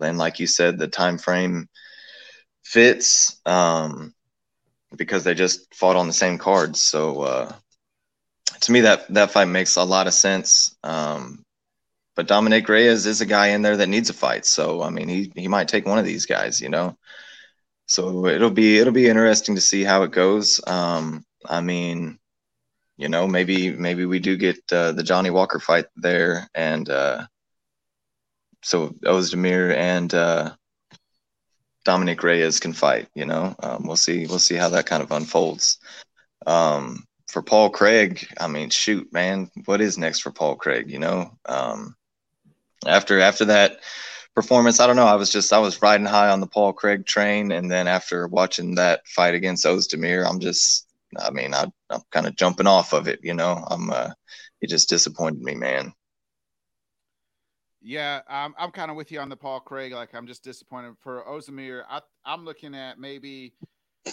[0.00, 1.68] and like you said, the time frame
[2.62, 4.14] fits um,
[4.96, 6.82] because they just fought on the same cards.
[6.82, 7.52] So uh,
[8.60, 10.76] to me, that that fight makes a lot of sense.
[10.82, 11.44] Um,
[12.16, 14.46] but Dominic Reyes is a guy in there that needs a fight.
[14.46, 16.96] So I mean, he he might take one of these guys, you know.
[17.86, 20.60] So it'll be it'll be interesting to see how it goes.
[20.66, 22.18] Um, I mean,
[22.96, 27.26] you know, maybe maybe we do get uh, the Johnny Walker fight there, and uh,
[28.64, 30.54] so Ozdemir and uh,
[31.84, 33.08] Dominic Reyes can fight.
[33.14, 35.78] You know, um, we'll see we'll see how that kind of unfolds.
[36.46, 40.90] Um, for Paul Craig, I mean, shoot, man, what is next for Paul Craig?
[40.90, 41.94] You know, um,
[42.86, 43.80] after after that
[44.34, 44.80] performance.
[44.80, 45.06] I don't know.
[45.06, 48.26] I was just I was riding high on the Paul Craig train, and then after
[48.26, 50.86] watching that fight against Ozdemir, I'm just
[51.18, 53.20] I mean I, I'm kind of jumping off of it.
[53.22, 54.10] You know, I'm uh,
[54.60, 55.92] he just disappointed me, man.
[57.86, 59.92] Yeah, I'm I'm kind of with you on the Paul Craig.
[59.92, 61.82] Like I'm just disappointed for Ozdemir.
[61.88, 63.52] I I'm looking at maybe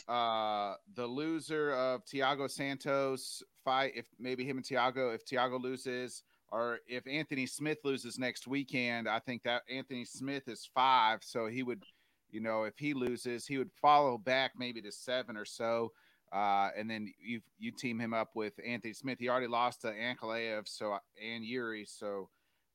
[0.10, 6.24] uh the loser of Thiago Santos fight if maybe him and Thiago if Thiago loses
[6.52, 11.48] or if Anthony Smith loses next weekend, I think that Anthony Smith is five, so
[11.48, 11.82] he would,
[12.30, 15.94] you know, if he loses, he would follow back maybe to seven or so,
[16.34, 19.18] uh, and then you you team him up with Anthony Smith.
[19.18, 22.28] He already lost to Ankalaev, so and Yuri, so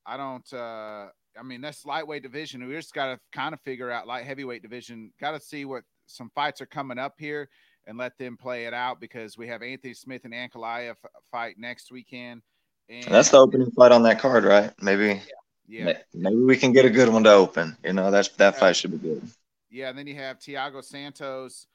[0.07, 0.52] I don't.
[0.52, 2.66] Uh, I mean, that's lightweight division.
[2.66, 5.12] We just got to kind of figure out light heavyweight division.
[5.20, 7.48] Got to see what some fights are coming up here
[7.86, 10.94] and let them play it out because we have Anthony Smith and Ankalaev
[11.30, 12.42] fight next weekend.
[12.88, 14.72] And that's the opening fight on that card, right?
[14.80, 15.20] Maybe.
[15.68, 15.86] Yeah.
[15.86, 15.98] yeah.
[16.14, 17.76] Maybe we can get a good one to open.
[17.84, 18.61] You know, that's that yeah.
[18.61, 19.28] fight should be good.
[19.70, 21.66] Yeah, and then you have Thiago Santos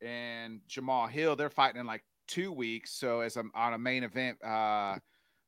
[0.00, 1.36] and Jamahal Hill.
[1.36, 4.96] They're fighting in like two weeks, so as a, on a main event, uh,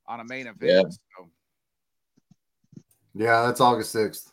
[0.06, 0.58] on a main event.
[0.60, 0.82] Yeah.
[1.16, 1.30] So.
[3.14, 4.32] Yeah, that's August sixth.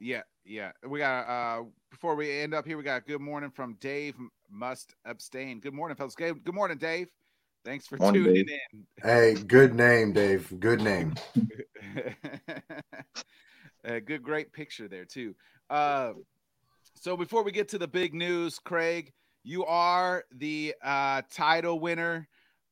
[0.00, 0.72] Yeah, yeah.
[0.86, 4.14] We got uh before we end up here, we got good morning from Dave
[4.50, 5.60] Must Abstain.
[5.60, 6.14] Good morning, fellas.
[6.14, 7.08] Good morning, Dave.
[7.64, 8.58] Thanks for Morning, tuning Dave.
[8.72, 8.86] in.
[9.02, 10.52] Hey, good name, Dave.
[10.60, 11.14] Good name.
[13.84, 15.34] A good, great picture there too.
[15.68, 16.12] Uh,
[16.94, 19.12] so before we get to the big news, Craig,
[19.44, 22.28] you are the uh, title winner.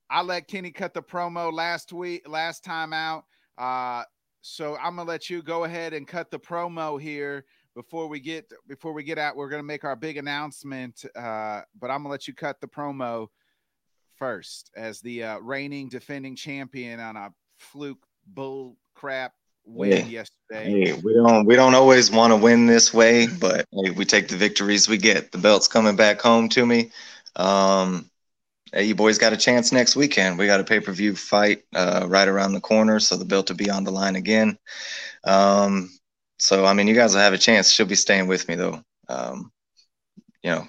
[0.09, 3.25] I let Kenny cut the promo last week, last time out.
[3.59, 4.05] Uh,
[4.41, 7.45] so I'm gonna let you go ahead and cut the promo here
[7.75, 9.37] before we get before we get out.
[9.37, 13.29] We're gonna make our big announcement, uh, but I'm gonna let you cut the promo
[14.17, 19.33] first as the uh, reigning defending champion on a fluke bull crap
[19.65, 20.05] win yeah.
[20.05, 20.71] yesterday.
[20.71, 24.29] Hey, we don't we don't always want to win this way, but hey, we take
[24.29, 25.33] the victories we get.
[25.33, 26.93] The belt's coming back home to me.
[27.35, 28.09] Um,
[28.73, 30.39] hey, you boys got a chance next weekend.
[30.39, 33.49] We got a pay per view fight uh, right around the corner, so the belt
[33.49, 34.59] will be on the line again.
[35.25, 35.91] Um,
[36.39, 37.71] so I mean, you guys will have a chance.
[37.71, 38.83] She'll be staying with me though.
[39.09, 39.53] Um,
[40.43, 40.69] you know,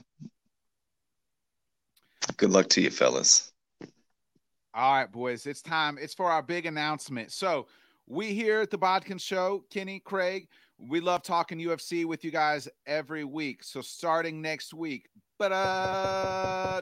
[2.36, 3.54] Good luck to you, fellas.
[4.74, 5.46] All right, boys.
[5.46, 5.98] It's time.
[6.00, 7.32] It's for our big announcement.
[7.32, 7.68] So,
[8.06, 12.70] we here at the Bodkin Show, Kenny, Craig, we love talking UFC with you guys
[12.86, 13.64] every week.
[13.64, 16.82] So, starting next week, but uh,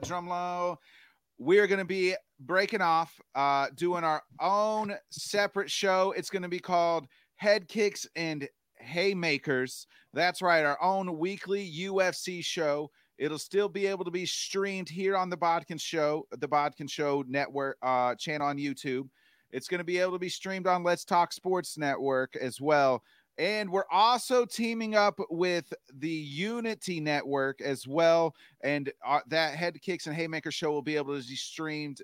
[1.39, 6.13] drumlow, we're going to be breaking off, uh, doing our own separate show.
[6.15, 8.47] It's going to be called Head Kicks and
[8.79, 9.87] Haymakers.
[10.13, 12.89] That's right, our own weekly UFC show.
[13.17, 17.23] It'll still be able to be streamed here on the Bodkin Show, the Bodkin Show
[17.27, 19.07] network uh, channel on YouTube.
[19.51, 23.01] It's going to be able to be streamed on Let's Talk Sports Network as well.
[23.37, 28.33] And we're also teaming up with the Unity Network as well.
[28.61, 32.01] And uh, that Head Kicks and Haymaker show will be able to be streamed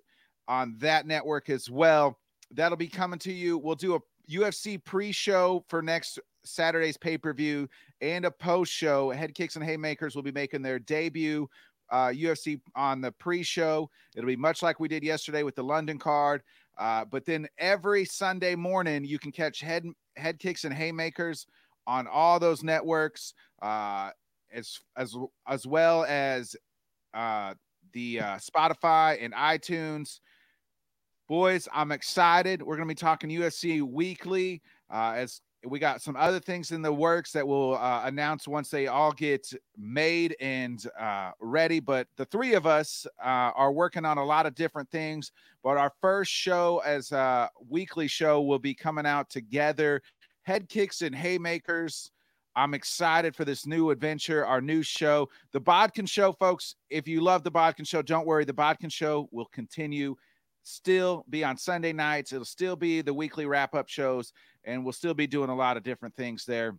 [0.48, 2.20] on that network as well.
[2.52, 3.58] That'll be coming to you.
[3.58, 7.70] We'll do a UFC pre show for next Saturday's pay per view
[8.02, 9.12] and a post show.
[9.12, 11.48] Head Kicks and Haymakers will be making their debut
[11.92, 13.90] uh, UFC on the pre show.
[14.16, 16.42] It'll be much like we did yesterday with the London card.
[16.78, 19.86] Uh, but then every Sunday morning, you can catch Head
[20.16, 21.48] head kicks and haymakers
[21.88, 24.12] on all those networks, uh,
[24.54, 25.16] as as
[25.48, 26.56] as well as
[27.14, 27.54] uh,
[27.94, 30.20] the uh, Spotify and iTunes.
[31.28, 32.62] Boys, I'm excited.
[32.62, 36.82] We're going to be talking UFC weekly uh, as we got some other things in
[36.82, 41.80] the works that we'll uh, announce once they all get made and uh, ready.
[41.80, 45.32] But the three of us uh, are working on a lot of different things.
[45.64, 50.02] But our first show, as a weekly show, will be coming out together.
[50.44, 52.12] Head kicks and haymakers.
[52.56, 56.76] I'm excited for this new adventure, our new show, the Bodkin Show, folks.
[56.90, 58.44] If you love the Bodkin Show, don't worry.
[58.44, 60.16] The Bodkin Show will continue,
[60.64, 62.34] still be on Sunday nights.
[62.34, 64.34] It'll still be the weekly wrap up shows,
[64.66, 66.76] and we'll still be doing a lot of different things there.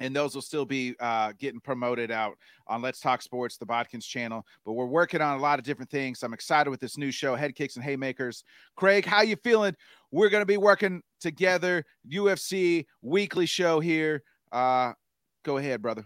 [0.00, 2.36] And those will still be uh, getting promoted out
[2.66, 4.44] on Let's Talk Sports, the Bodkins channel.
[4.64, 6.22] But we're working on a lot of different things.
[6.22, 8.42] I'm excited with this new show, Head Kicks and Haymakers.
[8.74, 9.76] Craig, how you feeling?
[10.10, 14.22] We're going to be working together, UFC weekly show here.
[14.50, 14.92] Uh,
[15.44, 16.04] go ahead, brother.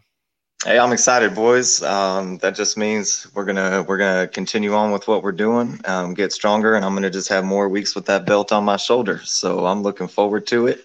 [0.66, 1.80] Hey, I'm excited, boys.
[1.80, 6.12] Um, that just means we're gonna we're gonna continue on with what we're doing, um,
[6.12, 9.20] get stronger, and I'm gonna just have more weeks with that belt on my shoulder.
[9.22, 10.84] So I'm looking forward to it.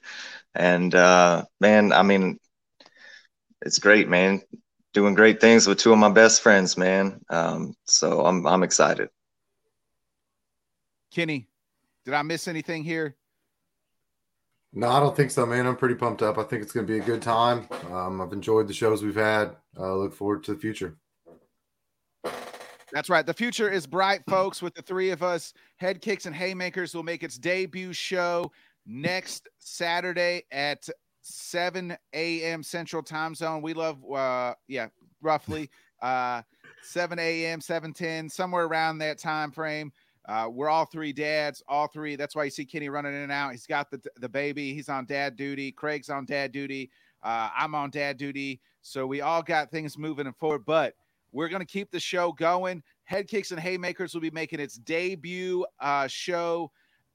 [0.54, 2.38] And uh, man, I mean,
[3.64, 4.44] it's great, man.
[4.94, 7.20] Doing great things with two of my best friends, man.
[7.32, 9.10] Um, so I'm I'm excited.
[11.10, 11.48] Kenny,
[12.06, 13.16] did I miss anything here?
[14.74, 15.68] No, I don't think so, man.
[15.68, 16.38] I'm pretty pumped up.
[16.38, 17.68] I think it's going to be a good time.
[17.92, 19.56] Um, I've enjoyed the shows we've had.
[19.78, 20.96] Uh, look forward to the future.
[22.94, 23.26] That's right.
[23.26, 24.62] The future is bright, folks.
[24.62, 28.52] With the three of us, Head Kicks and Haymakers will make its debut show
[28.86, 30.88] next Saturday at
[31.22, 32.64] 7 a.m.
[32.64, 33.62] Central Time Zone.
[33.62, 34.88] We love, uh, yeah,
[35.22, 35.70] roughly
[36.02, 36.42] uh,
[36.84, 39.92] 7 a.m., 7:10, somewhere around that time frame.
[40.28, 42.16] Uh, we're all three dads, all three.
[42.16, 43.52] That's why you see Kenny running in and out.
[43.52, 44.74] He's got the the baby.
[44.74, 45.72] He's on dad duty.
[45.72, 46.92] Craig's on dad duty.
[47.24, 48.62] Uh, I'm on dad duty.
[48.82, 50.66] So we all got things moving forward.
[50.66, 50.94] But
[51.32, 52.84] we're to keep the show going.
[53.06, 56.72] Head Kicks and Haymakers will be making its debut uh, show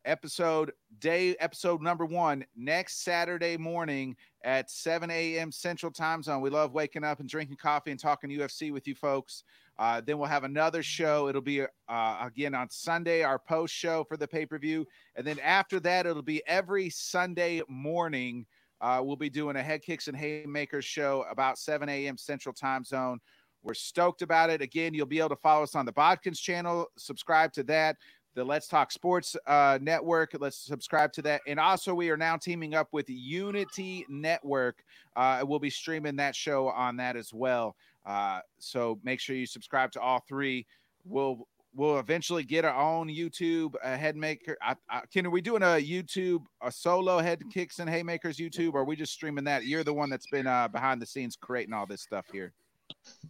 [0.06, 5.50] episode day episode number one next Saturday morning at 7 a.m.
[5.50, 6.40] Central Time Zone.
[6.40, 9.42] We love waking up and drinking coffee and talking UFC with you folks.
[9.78, 11.28] Uh, then we'll have another show.
[11.28, 14.86] It'll be uh, again on Sunday, our post show for the pay per view.
[15.16, 18.46] And then after that, it'll be every Sunday morning.
[18.80, 22.16] Uh, we'll be doing a Head Kicks and Haymakers show about 7 a.m.
[22.16, 23.20] Central Time Zone.
[23.62, 24.62] We're stoked about it.
[24.62, 27.96] Again, you'll be able to follow us on the Bodkins channel, subscribe to that.
[28.36, 30.36] The Let's Talk Sports uh, Network.
[30.38, 31.40] Let's subscribe to that.
[31.46, 34.84] And also, we are now teaming up with Unity Network.
[35.16, 37.74] Uh, we'll be streaming that show on that as well.
[38.06, 40.66] Uh, so make sure you subscribe to all three.
[41.04, 44.54] We'll we'll eventually get our own YouTube uh, headmaker.
[44.62, 48.74] I, I, Ken, are we doing a YouTube a solo head kicks and haymakers YouTube,
[48.74, 49.66] or are we just streaming that?
[49.66, 52.52] You're the one that's been uh, behind the scenes creating all this stuff here.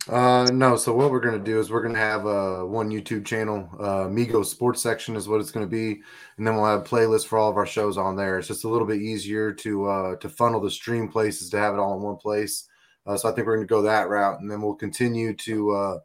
[0.08, 0.76] Uh, no.
[0.76, 4.44] So what we're gonna do is we're gonna have uh, one YouTube channel, uh, Migo
[4.44, 6.00] Sports section is what it's gonna be,
[6.36, 8.38] and then we'll have playlists for all of our shows on there.
[8.38, 11.74] It's just a little bit easier to uh, to funnel the stream places to have
[11.74, 12.68] it all in one place.
[13.06, 15.70] Uh, so I think we're going to go that route, and then we'll continue to
[15.70, 15.98] uh,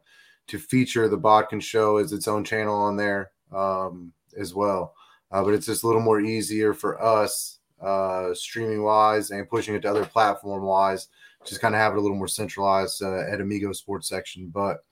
[0.48, 4.94] to feature the Bodkin Show as its own channel on there um, as well.
[5.30, 9.74] Uh, but it's just a little more easier for us uh, streaming wise and pushing
[9.74, 11.08] it to other platform wise.
[11.44, 14.84] Just kind of have it a little more centralized uh, at Amigo Sports section, but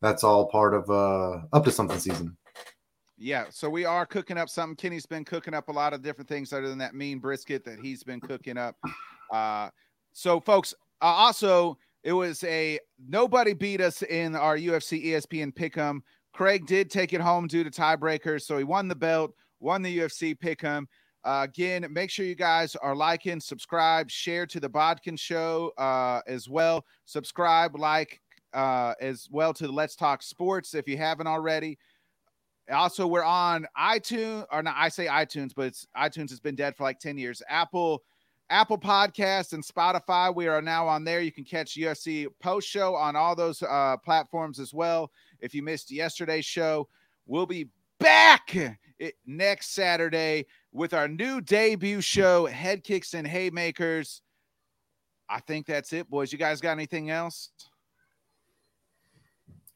[0.00, 2.36] that's all part of uh, up to something season.
[3.18, 4.76] Yeah, so we are cooking up something.
[4.76, 7.78] Kenny's been cooking up a lot of different things other than that mean brisket that
[7.78, 8.76] he's been cooking up.
[10.12, 12.78] So, folks, uh, also, it was a
[13.08, 16.00] nobody beat us in our UFC ESPN pick'em.
[16.32, 19.98] Craig did take it home due to tiebreakers, so he won the belt, won the
[19.98, 20.86] UFC pick'em.
[21.22, 26.20] Uh, again, make sure you guys are liking, subscribe, share to the Bodkin Show uh,
[26.26, 26.84] as well.
[27.04, 28.20] Subscribe, like
[28.54, 31.78] uh, as well to the Let's Talk Sports if you haven't already.
[32.70, 36.76] Also, we're on iTunes, or not, I say iTunes, but it's iTunes has been dead
[36.76, 37.42] for like 10 years.
[37.48, 38.02] Apple
[38.50, 40.34] Apple Podcast and Spotify.
[40.34, 41.20] We are now on there.
[41.20, 45.12] You can catch UFC post show on all those uh, platforms as well.
[45.40, 46.88] If you missed yesterday's show,
[47.26, 47.68] we'll be
[48.00, 48.56] back
[49.24, 54.20] next Saturday with our new debut show, Head Kicks and Haymakers.
[55.28, 56.32] I think that's it, boys.
[56.32, 57.50] You guys got anything else?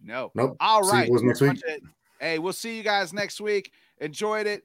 [0.02, 0.32] No.
[0.34, 0.56] Nope.
[0.58, 1.08] All right.
[2.20, 3.72] Hey, we'll see you guys next week.
[3.98, 4.64] Enjoyed it.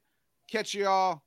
[0.49, 1.23] Catch you all